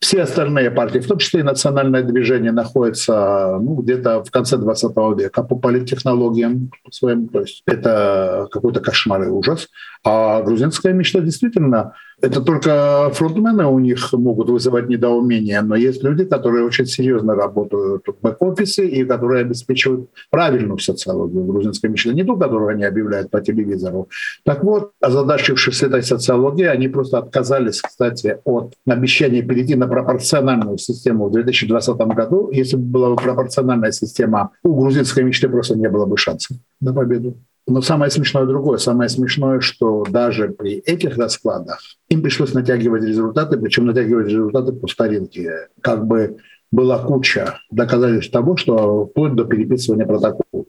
Все 0.00 0.20
остальные 0.20 0.70
партии, 0.70 0.98
в 0.98 1.06
том 1.06 1.16
числе 1.16 1.40
и 1.40 1.42
национальное 1.42 2.02
движение, 2.02 2.52
находятся 2.52 3.58
ну, 3.58 3.76
где-то 3.76 4.22
в 4.22 4.30
конце 4.30 4.58
20 4.58 4.94
века 5.18 5.42
по 5.42 5.56
политтехнологиям 5.56 6.70
своим. 6.90 7.28
То 7.28 7.40
есть 7.40 7.62
это 7.66 8.48
какой-то 8.50 8.80
кошмар 8.80 9.22
и 9.22 9.30
ужас. 9.30 9.68
А 10.04 10.42
грузинская 10.42 10.92
мечта 10.92 11.20
действительно 11.20 11.94
это 12.24 12.40
только 12.40 13.10
фронтмены 13.12 13.66
у 13.66 13.78
них 13.78 14.12
могут 14.12 14.48
вызывать 14.48 14.88
недоумение, 14.88 15.60
но 15.60 15.76
есть 15.76 16.02
люди, 16.02 16.24
которые 16.24 16.64
очень 16.64 16.86
серьезно 16.86 17.34
работают 17.34 18.06
в 18.06 18.26
бэк-офисе 18.26 18.86
и 18.86 19.04
которые 19.04 19.42
обеспечивают 19.42 20.08
правильную 20.30 20.78
социологию 20.78 21.44
грузинской 21.44 21.90
мечты, 21.90 22.14
не 22.14 22.24
ту, 22.24 22.36
которую 22.36 22.68
они 22.70 22.84
объявляют 22.84 23.30
по 23.30 23.40
телевизору. 23.40 24.08
Так 24.44 24.64
вот, 24.64 24.92
озадачившись 25.00 25.82
этой 25.82 26.02
социологией, 26.02 26.70
они 26.70 26.88
просто 26.88 27.18
отказались, 27.18 27.82
кстати, 27.82 28.38
от 28.44 28.74
обещания 28.86 29.42
перейти 29.42 29.74
на 29.74 29.86
пропорциональную 29.86 30.78
систему 30.78 31.28
в 31.28 31.32
2020 31.32 31.96
году. 31.96 32.50
Если 32.52 32.76
бы 32.76 32.84
была 32.84 33.16
пропорциональная 33.16 33.92
система, 33.92 34.50
у 34.62 34.74
грузинской 34.74 35.24
мечты 35.24 35.48
просто 35.48 35.76
не 35.76 35.88
было 35.88 36.06
бы 36.06 36.16
шансов 36.16 36.56
на 36.80 36.94
победу. 36.94 37.36
Но 37.66 37.80
самое 37.80 38.10
смешное 38.10 38.44
другое. 38.44 38.78
Самое 38.78 39.08
смешное, 39.08 39.60
что 39.60 40.04
даже 40.08 40.48
при 40.48 40.74
этих 40.74 41.16
раскладах 41.16 41.80
им 42.08 42.22
пришлось 42.22 42.52
натягивать 42.52 43.04
результаты, 43.04 43.56
причем 43.58 43.86
натягивать 43.86 44.28
результаты 44.28 44.72
по 44.72 44.86
старинке. 44.86 45.68
Как 45.80 46.06
бы 46.06 46.36
была 46.70 46.98
куча 46.98 47.60
доказательств 47.70 48.32
того, 48.32 48.56
что 48.56 49.06
вплоть 49.06 49.34
до 49.34 49.44
переписывания 49.44 50.06
протоколов. 50.06 50.66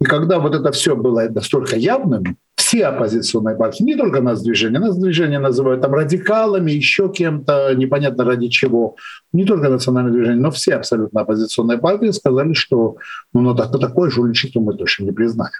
И 0.00 0.04
когда 0.04 0.38
вот 0.38 0.54
это 0.54 0.72
все 0.72 0.94
было 0.94 1.28
настолько 1.28 1.76
явным, 1.76 2.36
все 2.56 2.86
оппозиционные 2.86 3.56
партии, 3.56 3.82
не 3.82 3.96
только 3.96 4.20
нас 4.20 4.42
движение, 4.42 4.80
нас 4.80 4.96
движение 4.96 5.38
называют 5.38 5.82
там 5.82 5.92
радикалами, 5.92 6.72
еще 6.72 7.08
кем-то, 7.08 7.74
непонятно 7.74 8.24
ради 8.24 8.48
чего, 8.48 8.96
не 9.32 9.44
только 9.44 9.68
национальное 9.68 10.12
движение, 10.12 10.40
но 10.40 10.50
все 10.50 10.74
абсолютно 10.74 11.20
оппозиционные 11.20 11.78
партии 11.78 12.10
сказали, 12.10 12.52
что 12.52 12.96
ну, 13.32 13.40
ну 13.40 13.54
так, 13.54 13.78
такое 13.78 14.10
жульничество 14.10 14.60
мы 14.60 14.76
точно 14.76 15.04
не 15.04 15.12
признаем. 15.12 15.52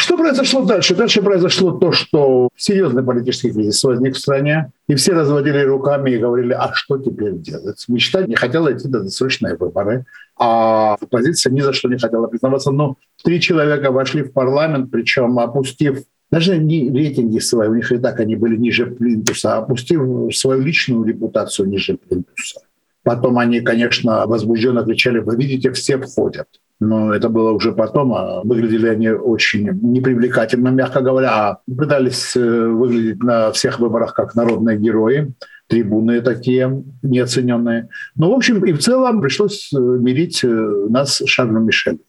Что 0.00 0.16
произошло 0.16 0.64
дальше? 0.64 0.94
Дальше 0.94 1.20
произошло 1.20 1.72
то, 1.72 1.92
что 1.92 2.48
серьезный 2.56 3.02
политический 3.02 3.52
кризис 3.52 3.84
возник 3.84 4.14
в 4.14 4.18
стране, 4.18 4.72
и 4.88 4.94
все 4.94 5.12
разводили 5.12 5.62
руками 5.62 6.12
и 6.12 6.16
говорили, 6.16 6.54
а 6.54 6.70
что 6.72 6.96
теперь 6.96 7.34
делать? 7.34 7.84
Мечта 7.86 8.22
не 8.22 8.34
хотела 8.34 8.72
идти 8.72 8.88
на 8.88 9.00
досрочные 9.00 9.56
выборы, 9.56 10.06
а 10.38 10.94
оппозиция 10.94 11.52
ни 11.52 11.60
за 11.60 11.74
что 11.74 11.90
не 11.90 11.98
хотела 11.98 12.28
признаваться. 12.28 12.70
Но 12.70 12.96
три 13.22 13.42
человека 13.42 13.92
вошли 13.92 14.22
в 14.22 14.32
парламент, 14.32 14.90
причем 14.90 15.38
опустив 15.38 16.02
даже 16.30 16.56
не 16.56 16.88
рейтинги 16.90 17.38
свои, 17.38 17.68
у 17.68 17.74
них 17.74 17.92
и 17.92 17.98
так 17.98 18.20
они 18.20 18.36
были 18.36 18.56
ниже 18.56 18.86
плинтуса, 18.86 19.56
а 19.56 19.58
опустив 19.58 20.00
свою 20.34 20.62
личную 20.62 21.04
репутацию 21.04 21.68
ниже 21.68 21.98
плинтуса. 21.98 22.60
Потом 23.02 23.38
они, 23.38 23.60
конечно, 23.60 24.26
возбужденно 24.26 24.82
кричали, 24.82 25.18
вы 25.18 25.36
видите, 25.36 25.70
все 25.72 25.98
входят 25.98 26.48
но 26.80 27.14
это 27.14 27.28
было 27.28 27.52
уже 27.52 27.72
потом. 27.72 28.14
А 28.14 28.40
выглядели 28.42 28.88
они 28.88 29.10
очень 29.10 29.70
непривлекательно, 29.82 30.68
мягко 30.68 31.00
говоря, 31.00 31.30
а 31.30 31.58
пытались 31.66 32.34
э, 32.36 32.40
выглядеть 32.40 33.22
на 33.22 33.52
всех 33.52 33.78
выборах 33.78 34.14
как 34.14 34.34
народные 34.34 34.78
герои, 34.78 35.32
трибуны 35.68 36.22
такие 36.22 36.82
неоцененные. 37.02 37.88
Ну, 38.16 38.30
в 38.30 38.34
общем, 38.34 38.64
и 38.64 38.72
в 38.72 38.78
целом 38.78 39.20
пришлось 39.20 39.70
э, 39.72 39.78
мирить 39.78 40.42
э, 40.42 40.48
нас 40.88 41.16
с 41.16 41.26
Шарлем 41.26 41.66
Мишелем. 41.66 42.00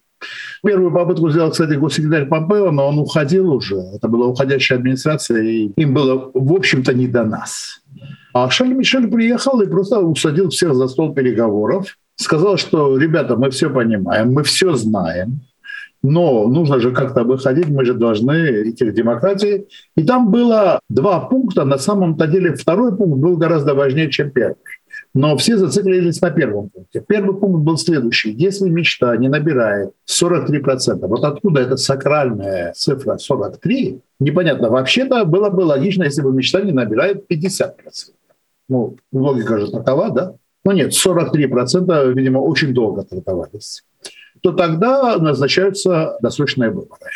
Первую 0.64 0.92
попытку 0.92 1.30
сделал, 1.30 1.50
кстати, 1.50 1.74
госсекретарь 1.74 2.26
Помпео, 2.26 2.70
но 2.70 2.88
он 2.88 2.98
уходил 2.98 3.52
уже. 3.52 3.76
Это 3.94 4.08
была 4.08 4.28
уходящая 4.28 4.78
администрация, 4.78 5.42
и 5.42 5.72
им 5.76 5.94
было, 5.94 6.30
в 6.32 6.52
общем-то, 6.52 6.94
не 6.94 7.08
до 7.08 7.24
нас. 7.24 7.82
А 8.32 8.48
Шарль 8.48 8.72
Мишель 8.72 9.10
приехал 9.10 9.60
и 9.60 9.66
просто 9.66 9.98
усадил 9.98 10.48
всех 10.48 10.74
за 10.74 10.88
стол 10.88 11.12
переговоров 11.12 11.98
сказал, 12.22 12.56
что, 12.56 12.96
ребята, 12.96 13.36
мы 13.36 13.50
все 13.50 13.70
понимаем, 13.70 14.32
мы 14.32 14.42
все 14.42 14.74
знаем, 14.74 15.40
но 16.02 16.48
нужно 16.48 16.80
же 16.80 16.90
как-то 16.90 17.22
выходить, 17.22 17.68
мы 17.68 17.84
же 17.84 17.94
должны 17.94 18.68
идти 18.68 18.90
к 18.90 18.94
демократии. 18.94 19.68
И 19.96 20.02
там 20.02 20.30
было 20.30 20.80
два 20.88 21.20
пункта, 21.20 21.64
на 21.64 21.78
самом-то 21.78 22.26
деле 22.26 22.54
второй 22.54 22.96
пункт 22.96 23.18
был 23.18 23.36
гораздо 23.36 23.74
важнее, 23.74 24.10
чем 24.10 24.30
первый. 24.30 24.56
Но 25.14 25.36
все 25.36 25.58
зациклились 25.58 26.20
на 26.20 26.30
первом 26.30 26.70
пункте. 26.70 27.04
Первый 27.06 27.38
пункт 27.38 27.60
был 27.60 27.76
следующий. 27.76 28.32
Если 28.32 28.68
мечта 28.68 29.16
не 29.16 29.28
набирает 29.28 29.92
43%, 30.08 31.06
вот 31.06 31.24
откуда 31.24 31.60
эта 31.60 31.76
сакральная 31.76 32.72
цифра 32.72 33.18
43, 33.18 34.00
непонятно. 34.20 34.70
Вообще-то 34.70 35.24
было 35.24 35.50
бы 35.50 35.60
логично, 35.60 36.04
если 36.04 36.22
бы 36.22 36.32
мечта 36.32 36.62
не 36.62 36.72
набирает 36.72 37.30
50%. 37.30 37.72
Ну, 38.68 38.96
логика 39.12 39.58
же 39.58 39.70
такова, 39.70 40.10
да? 40.10 40.34
Ну 40.64 40.72
нет, 40.72 40.92
43%, 40.92 42.12
видимо, 42.14 42.38
очень 42.38 42.72
долго 42.72 43.02
торговались, 43.02 43.84
то 44.42 44.52
тогда 44.52 45.16
назначаются 45.18 46.16
досрочные 46.20 46.70
выборы. 46.70 47.10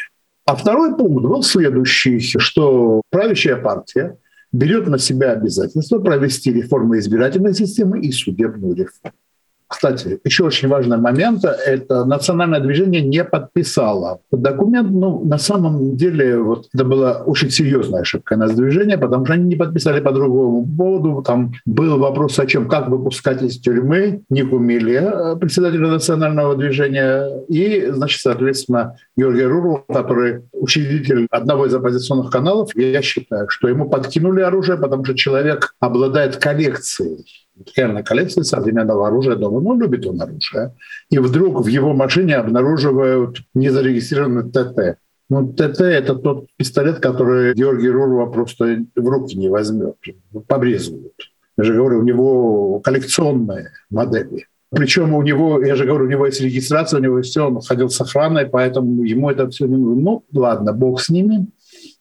А 0.45 0.55
второй 0.55 0.97
пункт 0.97 1.25
был 1.25 1.43
следующий, 1.43 2.21
что 2.21 3.03
правящая 3.11 3.57
партия 3.57 4.19
берет 4.53 4.87
на 4.87 4.99
себя 4.99 5.33
обязательство 5.33 5.99
провести 5.99 6.53
реформу 6.53 6.97
избирательной 6.99 7.55
системы 7.55 8.01
и 8.01 8.13
судебную 8.13 8.75
реформу. 8.77 9.17
Кстати, 9.69 10.21
еще 10.25 10.45
очень 10.45 10.69
важный 10.69 10.97
момент– 10.97 11.45
это 11.67 12.05
национальное 12.05 12.61
движение 12.61 13.03
не 13.03 13.25
подписало 13.25 14.21
документ. 14.31 14.91
Ну, 14.91 15.25
на 15.25 15.39
самом 15.39 15.97
деле, 15.97 16.39
вот 16.39 16.69
это 16.73 16.85
была 16.85 17.23
очень 17.23 17.51
серьезная 17.51 18.03
ошибка 18.03 18.37
нас 18.37 18.55
движения, 18.55 18.97
потому 18.97 19.25
что 19.25 19.35
они 19.35 19.45
не 19.45 19.57
подписали 19.57 20.01
по 20.01 20.13
другому 20.13 20.67
поводу. 20.67 21.23
Там 21.23 21.53
был 21.65 21.99
вопрос 21.99 22.39
о 22.39 22.47
чем, 22.47 22.69
как 22.69 22.89
выпускать 22.89 23.43
из 23.43 23.59
тюрьмы 23.59 24.23
Нику 24.31 24.59
Миле, 24.59 25.01
э, 25.13 25.37
председателя 25.37 25.89
национального 25.89 26.55
движения, 26.55 27.29
и, 27.49 27.91
значит, 27.91 28.21
соответственно, 28.21 28.97
Георгия 29.17 29.47
Руру, 29.47 29.85
который 29.89 30.43
учредитель 30.53 31.27
одного 31.31 31.67
из 31.67 31.75
оппозиционных 31.75 32.31
каналов. 32.31 32.71
Я 32.77 33.03
считаю, 33.03 33.49
что 33.49 33.67
ему 33.67 33.91
подкинули 33.91 34.43
оружие, 34.43 34.79
потому 34.79 35.05
что 35.05 35.15
человек 35.15 35.75
обладает 35.81 36.37
коллекцией 36.37 37.46
реально 37.77 38.03
коллекции 38.03 38.42
современного 38.42 39.09
оружия 39.09 39.37
дома. 39.37 39.61
Ну, 39.61 39.79
любит 39.79 40.07
он 40.07 40.21
оружие. 40.21 40.75
И 41.11 41.19
вдруг 41.19 41.64
в 41.64 41.66
его 41.66 41.92
машине 41.92 42.37
обнаруживают 42.37 43.38
незарегистрированный 43.55 44.51
ТТ. 44.51 44.99
Ну, 45.29 45.53
ТТ— 45.53 45.81
это 45.83 46.14
тот 46.14 46.47
пистолет, 46.57 47.01
который 47.01 47.55
Георгий 47.55 47.88
Рурова 47.88 48.31
просто 48.31 48.85
в 48.95 49.09
руки 49.09 49.37
не 49.37 49.49
возьмет, 49.49 49.97
побрезгуют. 50.47 51.14
Я 51.59 51.64
же 51.64 51.75
говорю, 51.75 52.01
у 52.01 52.03
него 52.03 52.81
коллекционные 52.81 53.71
модели. 53.90 54.47
Причем 54.71 55.14
у 55.14 55.23
него, 55.23 55.64
я 55.64 55.75
же 55.75 55.85
говорю, 55.85 56.05
у 56.05 56.09
него 56.09 56.27
есть 56.27 56.40
регистрация, 56.40 57.01
у 57.01 57.03
него 57.03 57.19
есть 57.19 57.31
все, 57.31 57.47
он 57.47 57.61
ходил 57.61 57.88
с 57.88 58.01
охраной, 58.01 58.47
поэтому 58.47 59.05
ему 59.05 59.31
это 59.31 59.49
все 59.49 59.66
не 59.66 59.77
нужно. 59.77 60.03
Ну, 60.03 60.25
ладно, 60.33 60.73
бог 60.73 61.01
с 61.01 61.09
ними. 61.09 61.47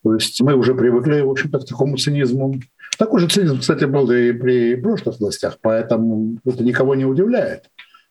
То 0.02 0.14
есть 0.14 0.40
мы 0.40 0.54
уже 0.54 0.74
привыкли, 0.74 1.20
в 1.20 1.30
общем-то, 1.30 1.60
к 1.60 1.64
такому 1.64 1.96
цинизму. 1.96 2.60
Такой 2.98 3.20
же 3.20 3.28
цинизм, 3.28 3.60
кстати, 3.60 3.84
был 3.84 4.10
и 4.10 4.32
при 4.32 4.76
прошлых 4.76 5.20
властях, 5.20 5.58
поэтому 5.60 6.38
это 6.44 6.62
никого 6.62 6.94
не 6.94 7.04
удивляет. 7.04 7.64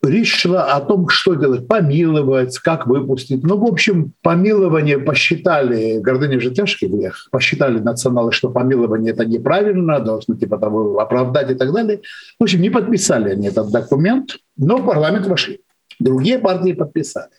Речь 0.04 0.36
шла 0.36 0.74
о 0.74 0.82
том, 0.82 1.10
что 1.10 1.34
делать, 1.34 1.67
помиловать, 1.67 2.60
как 2.60 2.86
выпустить. 2.86 3.43
Ну, 3.43 3.58
в 3.58 3.65
общем, 3.65 4.13
помилование 4.21 5.00
посчитали, 5.00 6.00
гордыня 6.00 6.39
же 6.39 6.52
тяжкий 6.52 6.88
грех, 6.88 7.28
посчитали 7.32 7.80
националы, 7.80 8.32
что 8.32 8.50
помилование 8.50 9.13
это 9.13 9.26
неправильно, 9.26 10.00
должны 10.00 10.38
типа 10.38 10.60
того 10.60 11.00
оправдать 11.00 11.50
и 11.50 11.56
так 11.56 11.74
далее. 11.74 12.02
В 12.39 12.43
общем, 12.43 12.62
не 12.62 12.69
подписали 12.69 13.32
они 13.32 13.48
этот 13.48 13.71
документ, 13.71 14.38
но 14.58 14.78
в 14.78 14.86
парламент 14.86 15.26
вошли. 15.26 15.62
Другие 16.00 16.38
партии 16.38 16.74
подписали. 16.74 17.30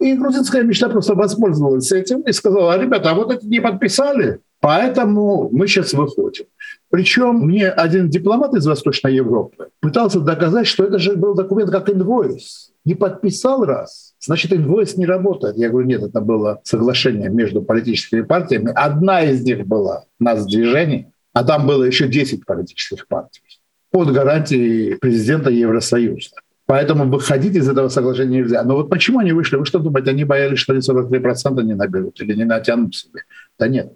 И 0.00 0.14
грузинская 0.14 0.62
мечта 0.62 0.88
просто 0.88 1.14
воспользовалась 1.14 1.90
этим 1.90 2.20
и 2.20 2.32
сказала, 2.32 2.80
ребята, 2.80 3.10
а 3.10 3.14
вот 3.14 3.32
это 3.32 3.44
не 3.46 3.60
подписали, 3.60 4.40
поэтому 4.60 5.50
мы 5.50 5.66
сейчас 5.66 5.92
выходим. 5.92 6.46
Причем 6.90 7.40
мне 7.40 7.68
один 7.68 8.08
дипломат 8.08 8.54
из 8.54 8.66
Восточной 8.66 9.14
Европы 9.14 9.68
пытался 9.80 10.20
доказать, 10.20 10.66
что 10.66 10.84
это 10.84 10.98
же 10.98 11.16
был 11.16 11.34
документ 11.34 11.70
как 11.70 11.90
инвойс. 11.90 12.72
Не 12.84 12.94
подписал 12.94 13.64
раз, 13.64 14.14
значит, 14.18 14.52
инвойс 14.52 14.96
не 14.96 15.04
работает. 15.04 15.56
Я 15.58 15.68
говорю, 15.68 15.86
нет, 15.86 16.02
это 16.02 16.20
было 16.20 16.60
соглашение 16.64 17.28
между 17.28 17.60
политическими 17.60 18.22
партиями. 18.22 18.72
Одна 18.74 19.22
из 19.22 19.42
них 19.42 19.66
была 19.66 20.04
«Нас 20.18 20.46
движение», 20.46 21.12
а 21.34 21.44
там 21.44 21.66
было 21.66 21.84
еще 21.84 22.08
10 22.08 22.46
политических 22.46 23.06
партий 23.06 23.42
под 23.90 24.12
гарантией 24.12 24.96
президента 24.96 25.50
Евросоюза. 25.50 26.36
Поэтому 26.66 27.04
выходить 27.10 27.54
из 27.56 27.68
этого 27.68 27.88
соглашения 27.88 28.40
нельзя. 28.40 28.62
Но 28.62 28.76
вот 28.76 28.90
почему 28.90 29.20
они 29.20 29.32
вышли? 29.32 29.56
Вы 29.56 29.64
что 29.64 29.78
думаете, 29.78 30.10
они 30.10 30.24
боялись, 30.24 30.58
что 30.58 30.74
они 30.74 30.82
43% 30.82 31.62
не 31.62 31.74
наберут 31.74 32.20
или 32.20 32.34
не 32.34 32.44
натянут 32.44 32.94
себе? 32.94 33.22
Да 33.58 33.68
нет. 33.68 33.92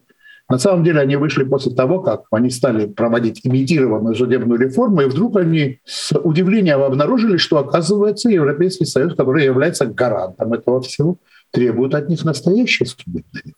На 0.52 0.58
самом 0.58 0.84
деле 0.84 1.00
они 1.00 1.16
вышли 1.16 1.44
после 1.44 1.72
того, 1.72 2.00
как 2.00 2.24
они 2.30 2.50
стали 2.50 2.84
проводить 2.84 3.40
имитированную 3.42 4.14
судебную 4.14 4.60
реформу, 4.60 5.00
и 5.00 5.06
вдруг 5.06 5.38
они 5.38 5.78
с 5.86 6.14
удивлением 6.18 6.82
обнаружили, 6.82 7.38
что, 7.38 7.56
оказывается, 7.56 8.28
Европейский 8.28 8.84
Союз, 8.84 9.14
который 9.14 9.46
является 9.46 9.86
гарантом 9.86 10.52
этого 10.52 10.82
всего, 10.82 11.16
требует 11.52 11.94
от 11.94 12.10
них 12.10 12.22
настоящей 12.26 12.84
судебной. 12.84 13.54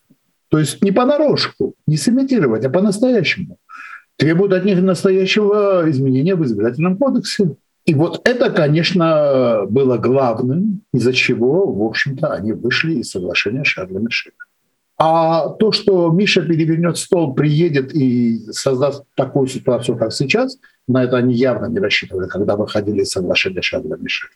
То 0.51 0.61
есть 0.61 0.85
не 0.85 0.93
понарошку, 0.93 1.75
не 1.89 1.97
сымитировать, 1.97 2.65
а 2.65 2.71
по-настоящему. 2.71 3.59
Требует 4.17 4.53
от 4.53 4.65
них 4.65 4.81
настоящего 4.81 5.91
изменения 5.91 6.37
в 6.37 6.45
избирательном 6.45 6.97
кодексе. 6.97 7.57
И 7.87 7.95
вот 7.95 8.21
это, 8.25 8.51
конечно, 8.51 9.65
было 9.69 9.99
главным, 9.99 10.83
из-за 10.93 11.13
чего, 11.13 11.67
в 11.67 11.83
общем-то, 11.83 12.29
они 12.29 12.53
вышли 12.53 13.01
из 13.01 13.11
соглашения 13.11 13.65
Шарля 13.65 13.99
Мишеля. 13.99 14.44
А 14.97 15.49
то, 15.49 15.73
что 15.73 16.11
Миша 16.11 16.43
перевернет 16.43 16.97
стол, 16.97 17.35
приедет 17.35 17.93
и 17.95 18.39
создаст 18.53 19.05
такую 19.17 19.49
ситуацию, 19.49 19.99
как 19.99 20.13
сейчас, 20.13 20.59
на 20.87 21.03
это 21.03 21.17
они 21.17 21.35
явно 21.35 21.67
не 21.67 21.79
рассчитывали, 21.79 22.29
когда 22.29 22.57
выходили 22.57 23.03
из 23.03 23.11
соглашения 23.11 23.63
Шарля 23.63 23.97
Мишеля. 23.97 24.31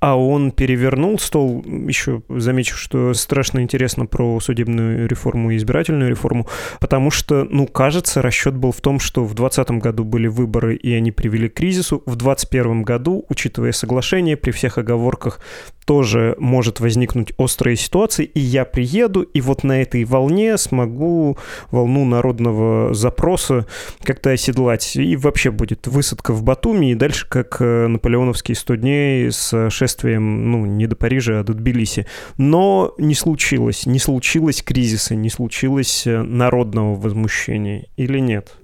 А 0.00 0.16
он 0.16 0.52
перевернул 0.52 1.18
стол, 1.18 1.62
еще 1.64 2.22
замечу, 2.28 2.76
что 2.76 3.12
страшно 3.14 3.60
интересно 3.60 4.06
про 4.06 4.38
судебную 4.40 5.08
реформу 5.08 5.50
и 5.50 5.56
избирательную 5.56 6.08
реформу, 6.08 6.46
потому 6.80 7.10
что, 7.10 7.44
ну, 7.44 7.66
кажется, 7.66 8.22
расчет 8.22 8.54
был 8.54 8.70
в 8.70 8.80
том, 8.80 9.00
что 9.00 9.24
в 9.24 9.34
2020 9.34 9.82
году 9.82 10.04
были 10.04 10.28
выборы, 10.28 10.76
и 10.76 10.92
они 10.94 11.10
привели 11.10 11.48
к 11.48 11.54
кризису. 11.54 11.98
В 12.06 12.16
2021 12.16 12.82
году, 12.82 13.26
учитывая 13.28 13.72
соглашение, 13.72 14.36
при 14.36 14.52
всех 14.52 14.78
оговорках 14.78 15.40
тоже 15.88 16.36
может 16.38 16.80
возникнуть 16.80 17.32
острая 17.38 17.74
ситуация, 17.74 18.26
и 18.26 18.40
я 18.40 18.66
приеду, 18.66 19.22
и 19.22 19.40
вот 19.40 19.64
на 19.64 19.80
этой 19.80 20.04
волне 20.04 20.58
смогу 20.58 21.38
волну 21.70 22.04
народного 22.04 22.92
запроса 22.92 23.66
как-то 24.02 24.28
оседлать. 24.28 24.96
И 24.96 25.16
вообще 25.16 25.50
будет 25.50 25.86
высадка 25.86 26.34
в 26.34 26.42
Батуми, 26.42 26.92
и 26.92 26.94
дальше 26.94 27.26
как 27.26 27.56
э, 27.60 27.86
наполеоновские 27.86 28.54
100 28.54 28.74
дней 28.74 29.32
с 29.32 29.70
шествием, 29.70 30.52
ну, 30.52 30.66
не 30.66 30.86
до 30.86 30.94
Парижа, 30.94 31.40
а 31.40 31.42
до 31.42 31.54
Тбилиси. 31.54 32.06
Но 32.36 32.92
не 32.98 33.14
случилось. 33.14 33.86
Не 33.86 33.98
случилось 33.98 34.62
кризиса, 34.62 35.14
не 35.14 35.30
случилось 35.30 36.06
э, 36.06 36.20
народного 36.20 36.96
возмущения. 36.96 37.86
Или 37.96 38.18
нет? 38.18 38.58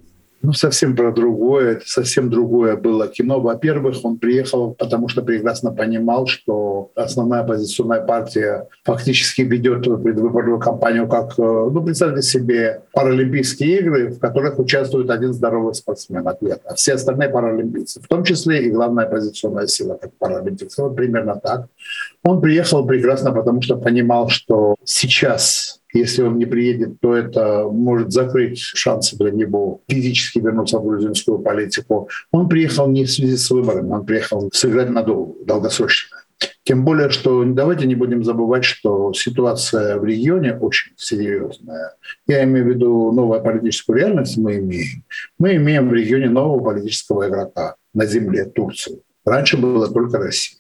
Ну, 0.45 0.53
совсем 0.53 0.95
про 0.95 1.11
другое, 1.11 1.73
это 1.73 1.85
совсем 1.87 2.29
другое 2.29 2.77
было 2.77 3.09
кино. 3.09 3.41
Во-первых, 3.41 3.97
он 4.05 4.19
приехал, 4.19 4.75
потому 4.75 5.09
что 5.09 5.23
прекрасно 5.23 5.73
понимал, 5.73 6.27
что 6.27 6.91
основная 6.95 7.41
оппозиционная 7.41 8.03
партия 8.03 8.69
фактически 8.85 9.41
ведет 9.41 9.85
предвыборную 9.85 10.59
кампанию 10.59 11.09
как, 11.09 11.39
э, 11.39 11.43
ну, 11.43 11.83
представьте 11.83 12.21
себе, 12.21 12.83
Паралимпийские 12.93 13.79
игры, 13.79 14.09
в 14.11 14.19
которых 14.19 14.59
участвует 14.59 15.09
один 15.09 15.33
здоровый 15.33 15.75
спортсмен, 15.75 16.29
атлет, 16.29 16.61
а 16.67 16.75
все 16.75 16.95
остальные 16.95 17.31
паралимпийцы, 17.31 18.03
в 18.03 18.07
том 18.07 18.23
числе 18.23 18.65
и 18.65 18.71
главная 18.71 19.07
оппозиционная 19.07 19.67
сила, 19.67 19.95
как 19.95 20.13
паралимпийцы. 20.19 20.83
Вот 20.83 20.95
примерно 20.95 21.41
так. 21.43 21.69
Он 22.25 22.41
приехал 22.41 22.87
прекрасно, 22.87 23.33
потому 23.33 23.63
что 23.63 23.77
понимал, 23.77 24.29
что 24.29 24.77
сейчас 24.85 25.81
если 25.95 26.23
он 26.23 26.39
не 26.39 26.45
приедет, 26.47 27.01
то 27.01 27.15
это 27.15 27.69
может 27.71 28.11
закрыть 28.11 28.59
шансы 28.59 29.17
для 29.17 29.31
него 29.31 29.83
физически 29.89 30.41
вернуться 30.41 30.79
в 30.79 30.85
грузинскую 30.85 31.39
политику. 31.39 32.09
Он 32.33 32.49
приехал 32.49 32.89
не 32.89 33.05
в 33.05 33.11
связи 33.11 33.37
с 33.37 33.49
выборами, 33.51 33.93
он 33.93 34.05
приехал 34.05 34.51
сыграть 34.53 34.91
на 34.91 35.05
долгосрочно. 35.05 36.19
Тем 36.65 36.85
более, 36.85 37.11
что 37.11 37.45
давайте 37.45 37.87
не 37.87 37.95
будем 37.95 38.25
забывать, 38.25 38.65
что 38.65 39.13
ситуация 39.13 39.99
в 39.99 40.05
регионе 40.05 40.57
очень 40.57 40.93
серьезная. 40.97 41.95
Я 42.27 42.43
имею 42.43 42.65
в 42.65 42.69
виду 42.71 43.13
новую 43.13 43.41
политическую 43.41 43.99
реальность 43.99 44.37
мы 44.37 44.57
имеем. 44.57 45.05
Мы 45.39 45.57
имеем 45.57 45.89
в 45.89 45.95
регионе 45.95 46.29
нового 46.29 46.65
политического 46.65 47.29
игрока 47.29 47.77
на 47.95 48.07
земле 48.07 48.47
Турции. 48.47 49.01
Раньше 49.25 49.59
была 49.59 49.87
только 49.87 50.19
Россия. 50.19 50.59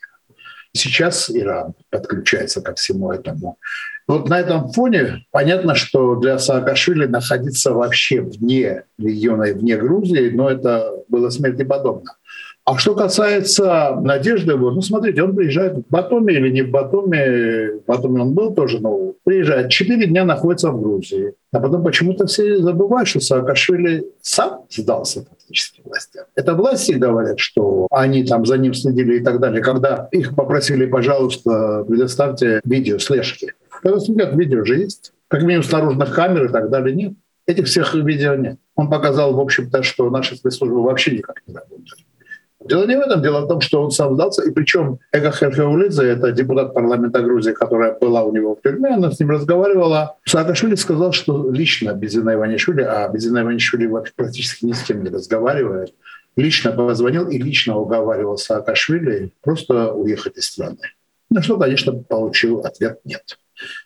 Сейчас 0.77 1.31
Иран 1.31 1.75
подключается 1.91 2.61
ко 2.61 2.75
всему 2.75 3.13
этому. 3.13 3.59
Вот 4.07 4.29
на 4.29 4.41
этом 4.41 4.71
фоне 4.73 5.25
понятно, 5.31 5.75
что 5.75 6.17
для 6.17 6.39
Саакашвили 6.39 7.07
находиться 7.07 7.73
вообще 7.73 8.21
вне 8.21 8.85
региона 8.99 9.45
и 9.45 9.53
вне 9.53 9.77
Грузии, 9.77 10.31
но 10.31 10.51
это 10.51 10.93
было 11.09 11.31
смерти 11.31 11.63
подобно. 11.63 12.17
А 12.66 12.79
что 12.79 12.94
касается 12.94 13.94
Надежды, 14.00 14.57
ну, 14.57 14.81
смотрите, 14.81 15.22
он 15.22 15.37
приезжает 15.37 15.77
в 15.77 15.83
Батуми 15.90 16.33
или 16.33 16.50
не 16.50 16.62
в 16.62 16.70
Батуми, 16.70 17.81
в 17.81 17.85
Батуми 17.85 18.20
он 18.20 18.33
был 18.33 18.55
тоже, 18.55 18.81
но 18.81 19.12
приезжает, 19.22 19.68
четыре 19.68 20.07
дня 20.07 20.24
находится 20.24 20.70
в 20.70 20.81
Грузии. 20.81 21.35
А 21.53 21.61
потом 21.61 21.85
почему-то 21.85 22.27
все 22.27 22.57
забывают, 22.62 23.07
что 23.07 23.20
Саакашвили 23.20 24.07
сам 24.22 24.62
сдался 24.70 25.27
фактически 25.27 25.83
властям. 25.85 26.24
Это 26.37 26.55
власти 26.55 26.92
говорят, 26.92 27.38
что 27.38 27.87
они 27.90 28.24
там 28.24 28.46
за 28.46 28.57
ним 28.57 28.72
следили 28.72 29.18
и 29.18 29.20
так 29.22 29.40
далее. 29.40 29.62
Когда 29.62 30.09
их 30.11 30.35
попросили, 30.35 30.87
пожалуйста, 30.87 31.85
предоставьте 31.87 32.62
видео 32.64 32.98
слежки. 32.98 33.53
Когда 33.83 34.00
следят, 34.00 34.35
видео 34.35 34.64
же 34.64 34.79
есть. 34.79 35.12
Как 35.29 35.42
минимум 35.42 35.64
с 35.64 35.68
камер 35.68 36.46
и 36.46 36.48
так 36.48 36.70
далее 36.70 36.96
нет. 36.96 37.12
Этих 37.46 37.66
всех 37.66 37.94
видео 37.94 38.37
нет. 38.37 38.57
Он 38.74 38.88
показал, 38.88 39.35
в 39.35 39.40
общем-то, 39.40 39.83
что 39.83 40.09
наши 40.09 40.35
спецслужбы 40.35 40.83
вообще 40.83 41.11
никак 41.11 41.42
не 41.46 41.55
работают. 41.55 41.98
Дело 42.64 42.87
не 42.87 42.96
в 42.96 43.00
этом, 43.00 43.22
дело 43.22 43.42
в 43.42 43.48
том, 43.48 43.61
что 43.61 43.83
он 43.83 43.90
сам 43.90 44.14
сдался, 44.14 44.42
и 44.42 44.50
причем 44.50 44.98
Эга 45.12 45.31
Херхеулидзе, 45.31 46.05
это 46.05 46.33
депутат 46.33 46.72
парламента 46.72 47.20
Грузии, 47.20 47.53
которая 47.53 47.96
была 47.98 48.22
у 48.22 48.33
него 48.33 48.57
в 48.57 48.62
тюрьме, 48.62 48.94
она 48.94 49.11
с 49.11 49.20
ним 49.20 49.31
разговаривала. 49.31 50.16
Саакашвили 50.24 50.74
сказал, 50.74 51.12
что 51.12 51.50
лично 51.50 51.92
Безина 51.92 52.35
Иванишвили, 52.35 52.81
а 52.81 53.07
Безина 53.09 53.42
Иванишвили 53.42 53.90
практически 54.16 54.64
ни 54.64 54.72
с 54.72 54.83
кем 54.83 55.05
не 55.05 55.11
разговаривает, 55.11 55.92
лично 56.37 56.72
позвонил 56.72 57.29
и 57.29 57.38
лично 57.38 57.77
уговаривал 57.77 58.38
Саакашвили 58.38 59.33
просто 59.42 59.92
уехать 59.92 60.38
из 60.38 60.46
страны. 60.46 60.79
На 61.29 61.42
что, 61.42 61.59
конечно, 61.59 61.92
получил 61.92 62.61
ответ 62.61 63.00
«нет». 63.05 63.38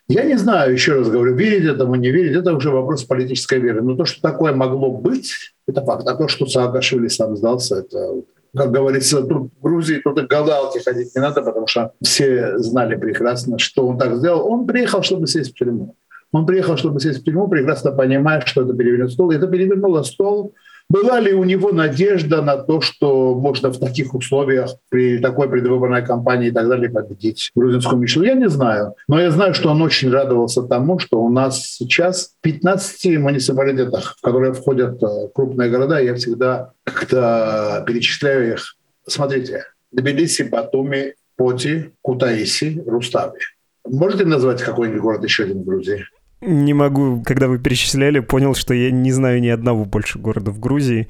Я 0.07 0.23
не 0.23 0.37
знаю, 0.37 0.73
еще 0.73 0.93
раз 0.93 1.09
говорю, 1.09 1.35
верить 1.35 1.65
этому, 1.65 1.95
не 1.95 2.11
верить, 2.11 2.35
это 2.35 2.53
уже 2.53 2.69
вопрос 2.71 3.03
политической 3.03 3.59
веры. 3.59 3.81
Но 3.81 3.95
то, 3.95 4.05
что 4.05 4.21
такое 4.21 4.53
могло 4.53 4.91
быть, 4.91 5.53
это 5.67 5.83
факт. 5.83 6.07
А 6.07 6.15
то, 6.15 6.27
что 6.27 6.47
Саакашвили 6.47 7.07
сам 7.07 7.35
сдался, 7.35 7.79
это 7.79 8.23
как 8.55 8.71
говорится, 8.71 9.21
тут 9.21 9.51
в 9.53 9.61
Грузии 9.61 10.01
тут 10.03 10.17
и 10.19 10.25
гадалки 10.25 10.79
ходить 10.79 11.15
не 11.15 11.21
надо, 11.21 11.41
потому 11.41 11.67
что 11.67 11.93
все 12.01 12.57
знали 12.57 12.95
прекрасно, 12.95 13.59
что 13.59 13.87
он 13.87 13.97
так 13.97 14.15
сделал. 14.15 14.47
Он 14.51 14.65
приехал, 14.65 15.03
чтобы 15.03 15.27
сесть 15.27 15.51
в 15.51 15.53
тюрьму. 15.53 15.95
Он 16.31 16.45
приехал, 16.45 16.77
чтобы 16.77 16.99
сесть 16.99 17.21
в 17.21 17.23
тюрьму, 17.23 17.47
прекрасно 17.47 17.91
понимая, 17.91 18.41
что 18.45 18.61
это 18.61 18.73
перевернет 18.73 19.11
стол. 19.11 19.31
И 19.31 19.35
это 19.35 19.47
перевернуло 19.47 20.03
стол 20.03 20.53
была 20.89 21.19
ли 21.19 21.33
у 21.33 21.43
него 21.43 21.71
надежда 21.71 22.41
на 22.41 22.57
то, 22.57 22.81
что 22.81 23.35
можно 23.35 23.69
в 23.69 23.79
таких 23.79 24.13
условиях 24.15 24.71
при 24.89 25.19
такой 25.19 25.47
предвыборной 25.47 26.03
кампании 26.03 26.47
и 26.47 26.51
так 26.51 26.67
далее 26.67 26.89
победить 26.89 27.51
грузинскую 27.55 28.01
мечту? 28.01 28.23
Я 28.23 28.33
не 28.33 28.49
знаю. 28.49 28.95
Но 29.07 29.19
я 29.19 29.29
знаю, 29.31 29.53
что 29.53 29.69
он 29.69 29.81
очень 29.81 30.09
радовался 30.09 30.63
тому, 30.63 30.97
что 30.97 31.21
у 31.21 31.29
нас 31.29 31.63
сейчас 31.63 32.33
в 32.39 32.41
15 32.41 33.19
муниципалитетах, 33.19 34.17
в 34.17 34.21
которые 34.21 34.53
входят 34.53 35.01
э, 35.03 35.27
крупные 35.33 35.69
города, 35.69 35.99
я 35.99 36.15
всегда 36.15 36.71
когда 36.83 37.81
перечисляю 37.85 38.53
их. 38.53 38.75
Смотрите, 39.07 39.65
Тбилиси, 39.91 40.43
Батуми, 40.43 41.15
Поти, 41.35 41.91
Кутаиси, 42.01 42.83
Рустави. 42.85 43.39
Можете 43.87 44.25
назвать 44.25 44.61
какой-нибудь 44.61 45.01
город 45.01 45.23
еще 45.23 45.43
один 45.43 45.61
в 45.61 45.65
Грузии? 45.65 46.05
Не 46.41 46.73
могу, 46.73 47.21
когда 47.25 47.49
вы 47.49 47.59
перечисляли, 47.59 48.19
понял, 48.19 48.55
что 48.55 48.73
я 48.73 48.91
не 48.91 49.11
знаю 49.11 49.41
ни 49.41 49.49
одного 49.49 49.83
больше 49.83 50.19
города 50.19 50.51
в 50.51 50.59
Грузии, 50.59 51.09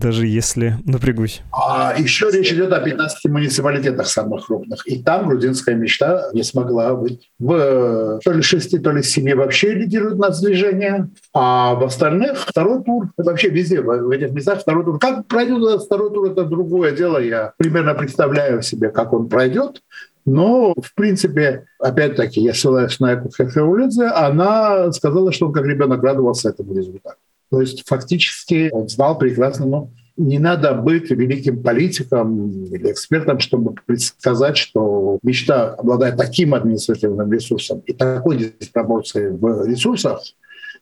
даже 0.00 0.26
если 0.26 0.78
напрягусь. 0.84 1.42
А 1.52 1.94
еще 1.96 2.28
речь 2.32 2.52
идет 2.52 2.72
о 2.72 2.80
15 2.80 3.24
муниципалитетах 3.30 4.08
самых 4.08 4.46
крупных. 4.46 4.84
И 4.88 5.00
там 5.00 5.28
грузинская 5.28 5.76
мечта 5.76 6.28
не 6.32 6.42
смогла 6.42 6.92
быть. 6.94 7.30
В 7.38 8.18
то 8.24 8.32
ли 8.32 8.42
шести, 8.42 8.78
то 8.78 8.90
ли 8.90 9.04
семи 9.04 9.32
вообще 9.34 9.74
лидирует 9.74 10.18
нас 10.18 10.40
движение, 10.40 11.08
а 11.32 11.76
в 11.76 11.84
остальных 11.84 12.38
второй 12.38 12.82
тур. 12.82 13.12
Вообще 13.16 13.50
везде, 13.50 13.80
в 13.80 14.10
этих 14.10 14.32
местах 14.32 14.60
второй 14.60 14.84
тур. 14.84 14.98
Как 14.98 15.26
пройдет 15.28 15.62
этот 15.62 15.84
второй 15.84 16.12
тур, 16.12 16.32
это 16.32 16.42
другое 16.44 16.90
дело. 16.90 17.18
Я 17.18 17.52
примерно 17.58 17.94
представляю 17.94 18.60
себе, 18.62 18.90
как 18.90 19.12
он 19.12 19.28
пройдет. 19.28 19.82
Но, 20.26 20.74
в 20.80 20.94
принципе, 20.94 21.66
опять-таки, 21.78 22.40
я 22.40 22.54
ссылаюсь 22.54 22.98
на 22.98 23.14
Эку 23.14 23.30
Херхеулидзе, 23.30 24.06
она 24.06 24.90
сказала, 24.92 25.32
что 25.32 25.46
он 25.46 25.52
как 25.52 25.66
ребенок 25.66 26.02
радовался 26.02 26.48
этому 26.48 26.74
результату. 26.74 27.16
То 27.50 27.60
есть 27.60 27.86
фактически 27.86 28.70
он 28.72 28.88
знал 28.88 29.18
прекрасно, 29.18 29.66
но 29.66 29.90
не 30.16 30.38
надо 30.38 30.74
быть 30.74 31.10
великим 31.10 31.62
политиком 31.62 32.64
или 32.66 32.90
экспертом, 32.92 33.40
чтобы 33.40 33.74
предсказать, 33.86 34.56
что 34.56 35.18
мечта 35.22 35.74
обладает 35.74 36.16
таким 36.16 36.54
административным 36.54 37.32
ресурсом 37.32 37.80
и 37.86 37.92
такой 37.92 38.54
диспропорцией 38.58 39.30
в 39.30 39.66
ресурсах, 39.66 40.20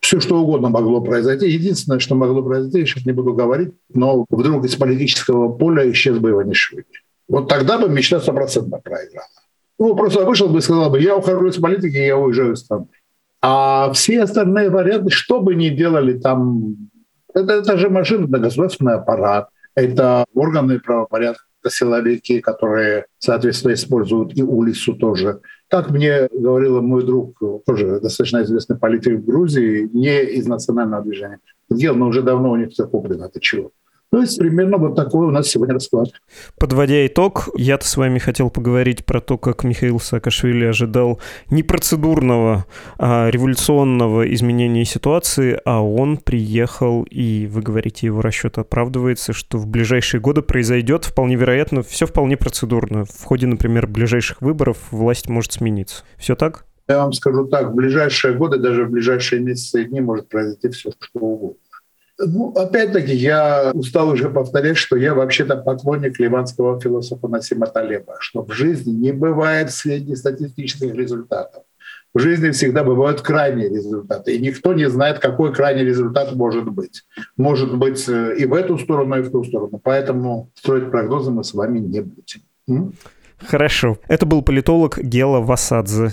все 0.00 0.20
что 0.20 0.40
угодно 0.40 0.68
могло 0.68 1.00
произойти. 1.00 1.48
Единственное, 1.48 1.98
что 1.98 2.14
могло 2.14 2.42
произойти, 2.42 2.80
я 2.80 2.86
сейчас 2.86 3.06
не 3.06 3.12
буду 3.12 3.32
говорить, 3.32 3.72
но 3.94 4.26
вдруг 4.28 4.64
из 4.64 4.74
политического 4.74 5.50
поля 5.50 5.90
исчез 5.90 6.18
бы 6.18 6.30
Иванишвили. 6.30 6.84
Вот 7.28 7.48
тогда 7.48 7.78
бы 7.78 7.88
мечта 7.88 8.20
стопроцентно 8.20 8.78
проиграла. 8.78 9.26
Ну, 9.78 9.96
просто 9.96 10.24
вышел 10.24 10.48
бы 10.48 10.58
и 10.58 10.62
сказал 10.62 10.90
бы, 10.90 11.00
я 11.00 11.16
ухожу 11.16 11.46
из 11.46 11.56
политики, 11.56 11.96
я 11.96 12.16
уезжаю 12.16 12.52
из 12.52 12.60
страны. 12.60 12.86
А 13.40 13.92
все 13.92 14.22
остальные 14.22 14.70
варианты, 14.70 15.10
что 15.10 15.40
бы 15.40 15.54
ни 15.54 15.68
делали 15.70 16.18
там, 16.18 16.76
это, 17.34 17.54
это 17.54 17.76
же 17.76 17.90
машина, 17.90 18.26
это 18.26 18.38
государственный 18.38 18.94
аппарат, 18.94 19.48
это 19.74 20.24
органы 20.34 20.78
правопорядка, 20.78 21.42
силовики, 21.68 22.40
которые, 22.40 23.06
соответственно, 23.18 23.72
используют 23.74 24.36
и 24.36 24.42
улицу 24.42 24.94
тоже. 24.94 25.40
Как 25.68 25.90
мне 25.90 26.28
говорил 26.30 26.82
мой 26.82 27.04
друг, 27.04 27.40
тоже 27.64 28.00
достаточно 28.00 28.42
известный 28.42 28.76
политик 28.78 29.14
в 29.14 29.24
Грузии, 29.24 29.88
не 29.92 30.22
из 30.22 30.46
национального 30.46 31.02
движения, 31.02 31.40
дело, 31.70 31.96
но 31.96 32.08
уже 32.08 32.22
давно 32.22 32.52
у 32.52 32.56
них 32.56 32.70
все 32.70 32.86
куплено, 32.86 33.24
это 33.24 33.40
чего? 33.40 33.72
То 34.12 34.20
есть 34.20 34.38
примерно 34.38 34.76
вот 34.76 34.94
такой 34.94 35.26
у 35.26 35.30
нас 35.30 35.48
сегодня 35.48 35.72
расклад. 35.72 36.10
Подводя 36.58 37.06
итог, 37.06 37.48
я-то 37.56 37.86
с 37.86 37.96
вами 37.96 38.18
хотел 38.18 38.50
поговорить 38.50 39.06
про 39.06 39.22
то, 39.22 39.38
как 39.38 39.64
Михаил 39.64 39.98
Саакашвили 39.98 40.66
ожидал 40.66 41.18
не 41.48 41.62
процедурного, 41.62 42.66
а 42.98 43.30
революционного 43.30 44.30
изменения 44.34 44.84
ситуации, 44.84 45.58
а 45.64 45.80
он 45.80 46.18
приехал, 46.18 47.04
и 47.04 47.48
вы 47.50 47.62
говорите, 47.62 48.04
его 48.04 48.20
расчет 48.20 48.58
оправдывается, 48.58 49.32
что 49.32 49.56
в 49.56 49.66
ближайшие 49.66 50.20
годы 50.20 50.42
произойдет 50.42 51.06
вполне 51.06 51.36
вероятно, 51.36 51.80
все 51.80 52.04
вполне 52.04 52.36
процедурно. 52.36 53.06
В 53.06 53.24
ходе, 53.24 53.46
например, 53.46 53.86
ближайших 53.86 54.42
выборов 54.42 54.76
власть 54.90 55.30
может 55.30 55.52
смениться. 55.52 56.04
Все 56.18 56.36
так? 56.36 56.66
Я 56.86 56.98
вам 56.98 57.14
скажу 57.14 57.46
так, 57.46 57.70
в 57.70 57.74
ближайшие 57.74 58.34
годы, 58.34 58.58
даже 58.58 58.84
в 58.84 58.90
ближайшие 58.90 59.40
месяцы 59.40 59.82
и 59.82 59.84
дни 59.86 60.02
может 60.02 60.28
произойти 60.28 60.68
все, 60.68 60.90
что 61.00 61.18
угодно. 61.18 61.61
Ну, 62.24 62.52
опять-таки, 62.52 63.14
я 63.14 63.72
устал 63.74 64.10
уже 64.10 64.30
повторять, 64.30 64.76
что 64.76 64.96
я 64.96 65.14
вообще-то 65.14 65.56
поклонник 65.56 66.20
ливанского 66.20 66.80
философа 66.80 67.28
Насима 67.28 67.66
Талеба, 67.66 68.16
что 68.20 68.44
в 68.44 68.52
жизни 68.52 68.92
не 68.92 69.12
бывает 69.12 69.72
среднестатистических 69.72 70.94
результатов. 70.94 71.64
В 72.14 72.18
жизни 72.18 72.50
всегда 72.50 72.84
бывают 72.84 73.22
крайние 73.22 73.70
результаты, 73.70 74.36
и 74.36 74.38
никто 74.38 74.74
не 74.74 74.88
знает, 74.88 75.18
какой 75.18 75.52
крайний 75.54 75.84
результат 75.84 76.34
может 76.34 76.68
быть. 76.68 77.04
Может 77.38 77.76
быть 77.76 78.06
э, 78.06 78.36
и 78.36 78.44
в 78.44 78.52
эту 78.52 78.78
сторону, 78.78 79.18
и 79.18 79.22
в 79.22 79.30
ту 79.30 79.42
сторону. 79.44 79.80
Поэтому 79.82 80.50
строить 80.54 80.90
прогнозы 80.90 81.30
мы 81.30 81.42
с 81.42 81.54
вами 81.54 81.78
не 81.78 82.02
будем. 82.02 82.92
Хорошо. 83.38 83.96
Это 84.08 84.26
был 84.26 84.42
политолог 84.42 84.98
Гела 84.98 85.40
Васадзе. 85.40 86.10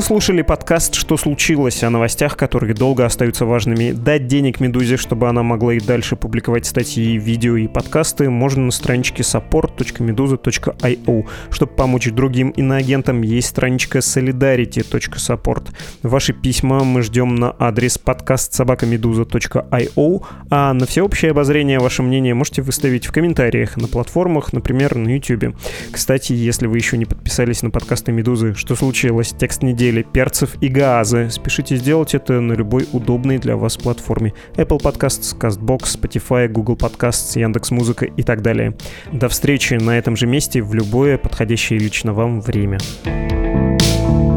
Вы 0.00 0.06
слушали 0.06 0.40
подкаст 0.40 0.94
«Что 0.94 1.18
случилось?» 1.18 1.82
о 1.82 1.90
новостях, 1.90 2.38
которые 2.38 2.72
долго 2.72 3.04
остаются 3.04 3.44
важными. 3.44 3.92
Дать 3.92 4.28
денег 4.28 4.58
Медузе, 4.58 4.96
чтобы 4.96 5.28
она 5.28 5.42
могла 5.42 5.74
и 5.74 5.78
дальше 5.78 6.16
публиковать 6.16 6.64
статьи, 6.64 7.18
видео 7.18 7.58
и 7.58 7.68
подкасты, 7.68 8.30
можно 8.30 8.64
на 8.64 8.70
страничке 8.70 9.22
support.meduza.io. 9.22 11.26
Чтобы 11.50 11.72
помочь 11.74 12.10
другим 12.12 12.48
иноагентам, 12.48 13.20
есть 13.20 13.48
страничка 13.48 13.98
solidarity.support. 13.98 15.68
Ваши 16.02 16.32
письма 16.32 16.82
мы 16.82 17.02
ждем 17.02 17.34
на 17.34 17.54
адрес 17.58 17.98
подкаст 17.98 18.54
собакамедуза.io, 18.54 20.24
а 20.48 20.72
на 20.72 20.86
всеобщее 20.86 21.32
обозрение 21.32 21.78
ваше 21.78 22.02
мнение 22.02 22.32
можете 22.32 22.62
выставить 22.62 23.04
в 23.04 23.12
комментариях 23.12 23.76
на 23.76 23.86
платформах, 23.86 24.54
например, 24.54 24.94
на 24.94 25.10
YouTube. 25.10 25.54
Кстати, 25.92 26.32
если 26.32 26.66
вы 26.66 26.78
еще 26.78 26.96
не 26.96 27.04
подписались 27.04 27.62
на 27.62 27.68
подкасты 27.68 28.12
Медузы 28.12 28.54
«Что 28.54 28.74
случилось?» 28.74 29.34
текст 29.38 29.62
недели 29.62 29.89
недели 29.90 30.02
перцев 30.02 30.56
и 30.60 30.68
газы. 30.68 31.28
Спешите 31.30 31.76
сделать 31.76 32.14
это 32.14 32.40
на 32.40 32.52
любой 32.52 32.86
удобной 32.92 33.38
для 33.38 33.56
вас 33.56 33.76
платформе. 33.76 34.32
Apple 34.54 34.80
Podcasts, 34.80 35.36
CastBox, 35.36 36.00
Spotify, 36.00 36.48
Google 36.48 36.76
Podcasts, 36.76 37.38
Яндекс.Музыка 37.38 38.06
и 38.06 38.22
так 38.22 38.42
далее. 38.42 38.76
До 39.12 39.28
встречи 39.28 39.74
на 39.74 39.98
этом 39.98 40.16
же 40.16 40.26
месте 40.26 40.62
в 40.62 40.74
любое 40.74 41.18
подходящее 41.18 41.78
лично 41.78 42.12
вам 42.12 42.40
время. 42.40 42.78
thank 43.04 44.24
you 44.24 44.29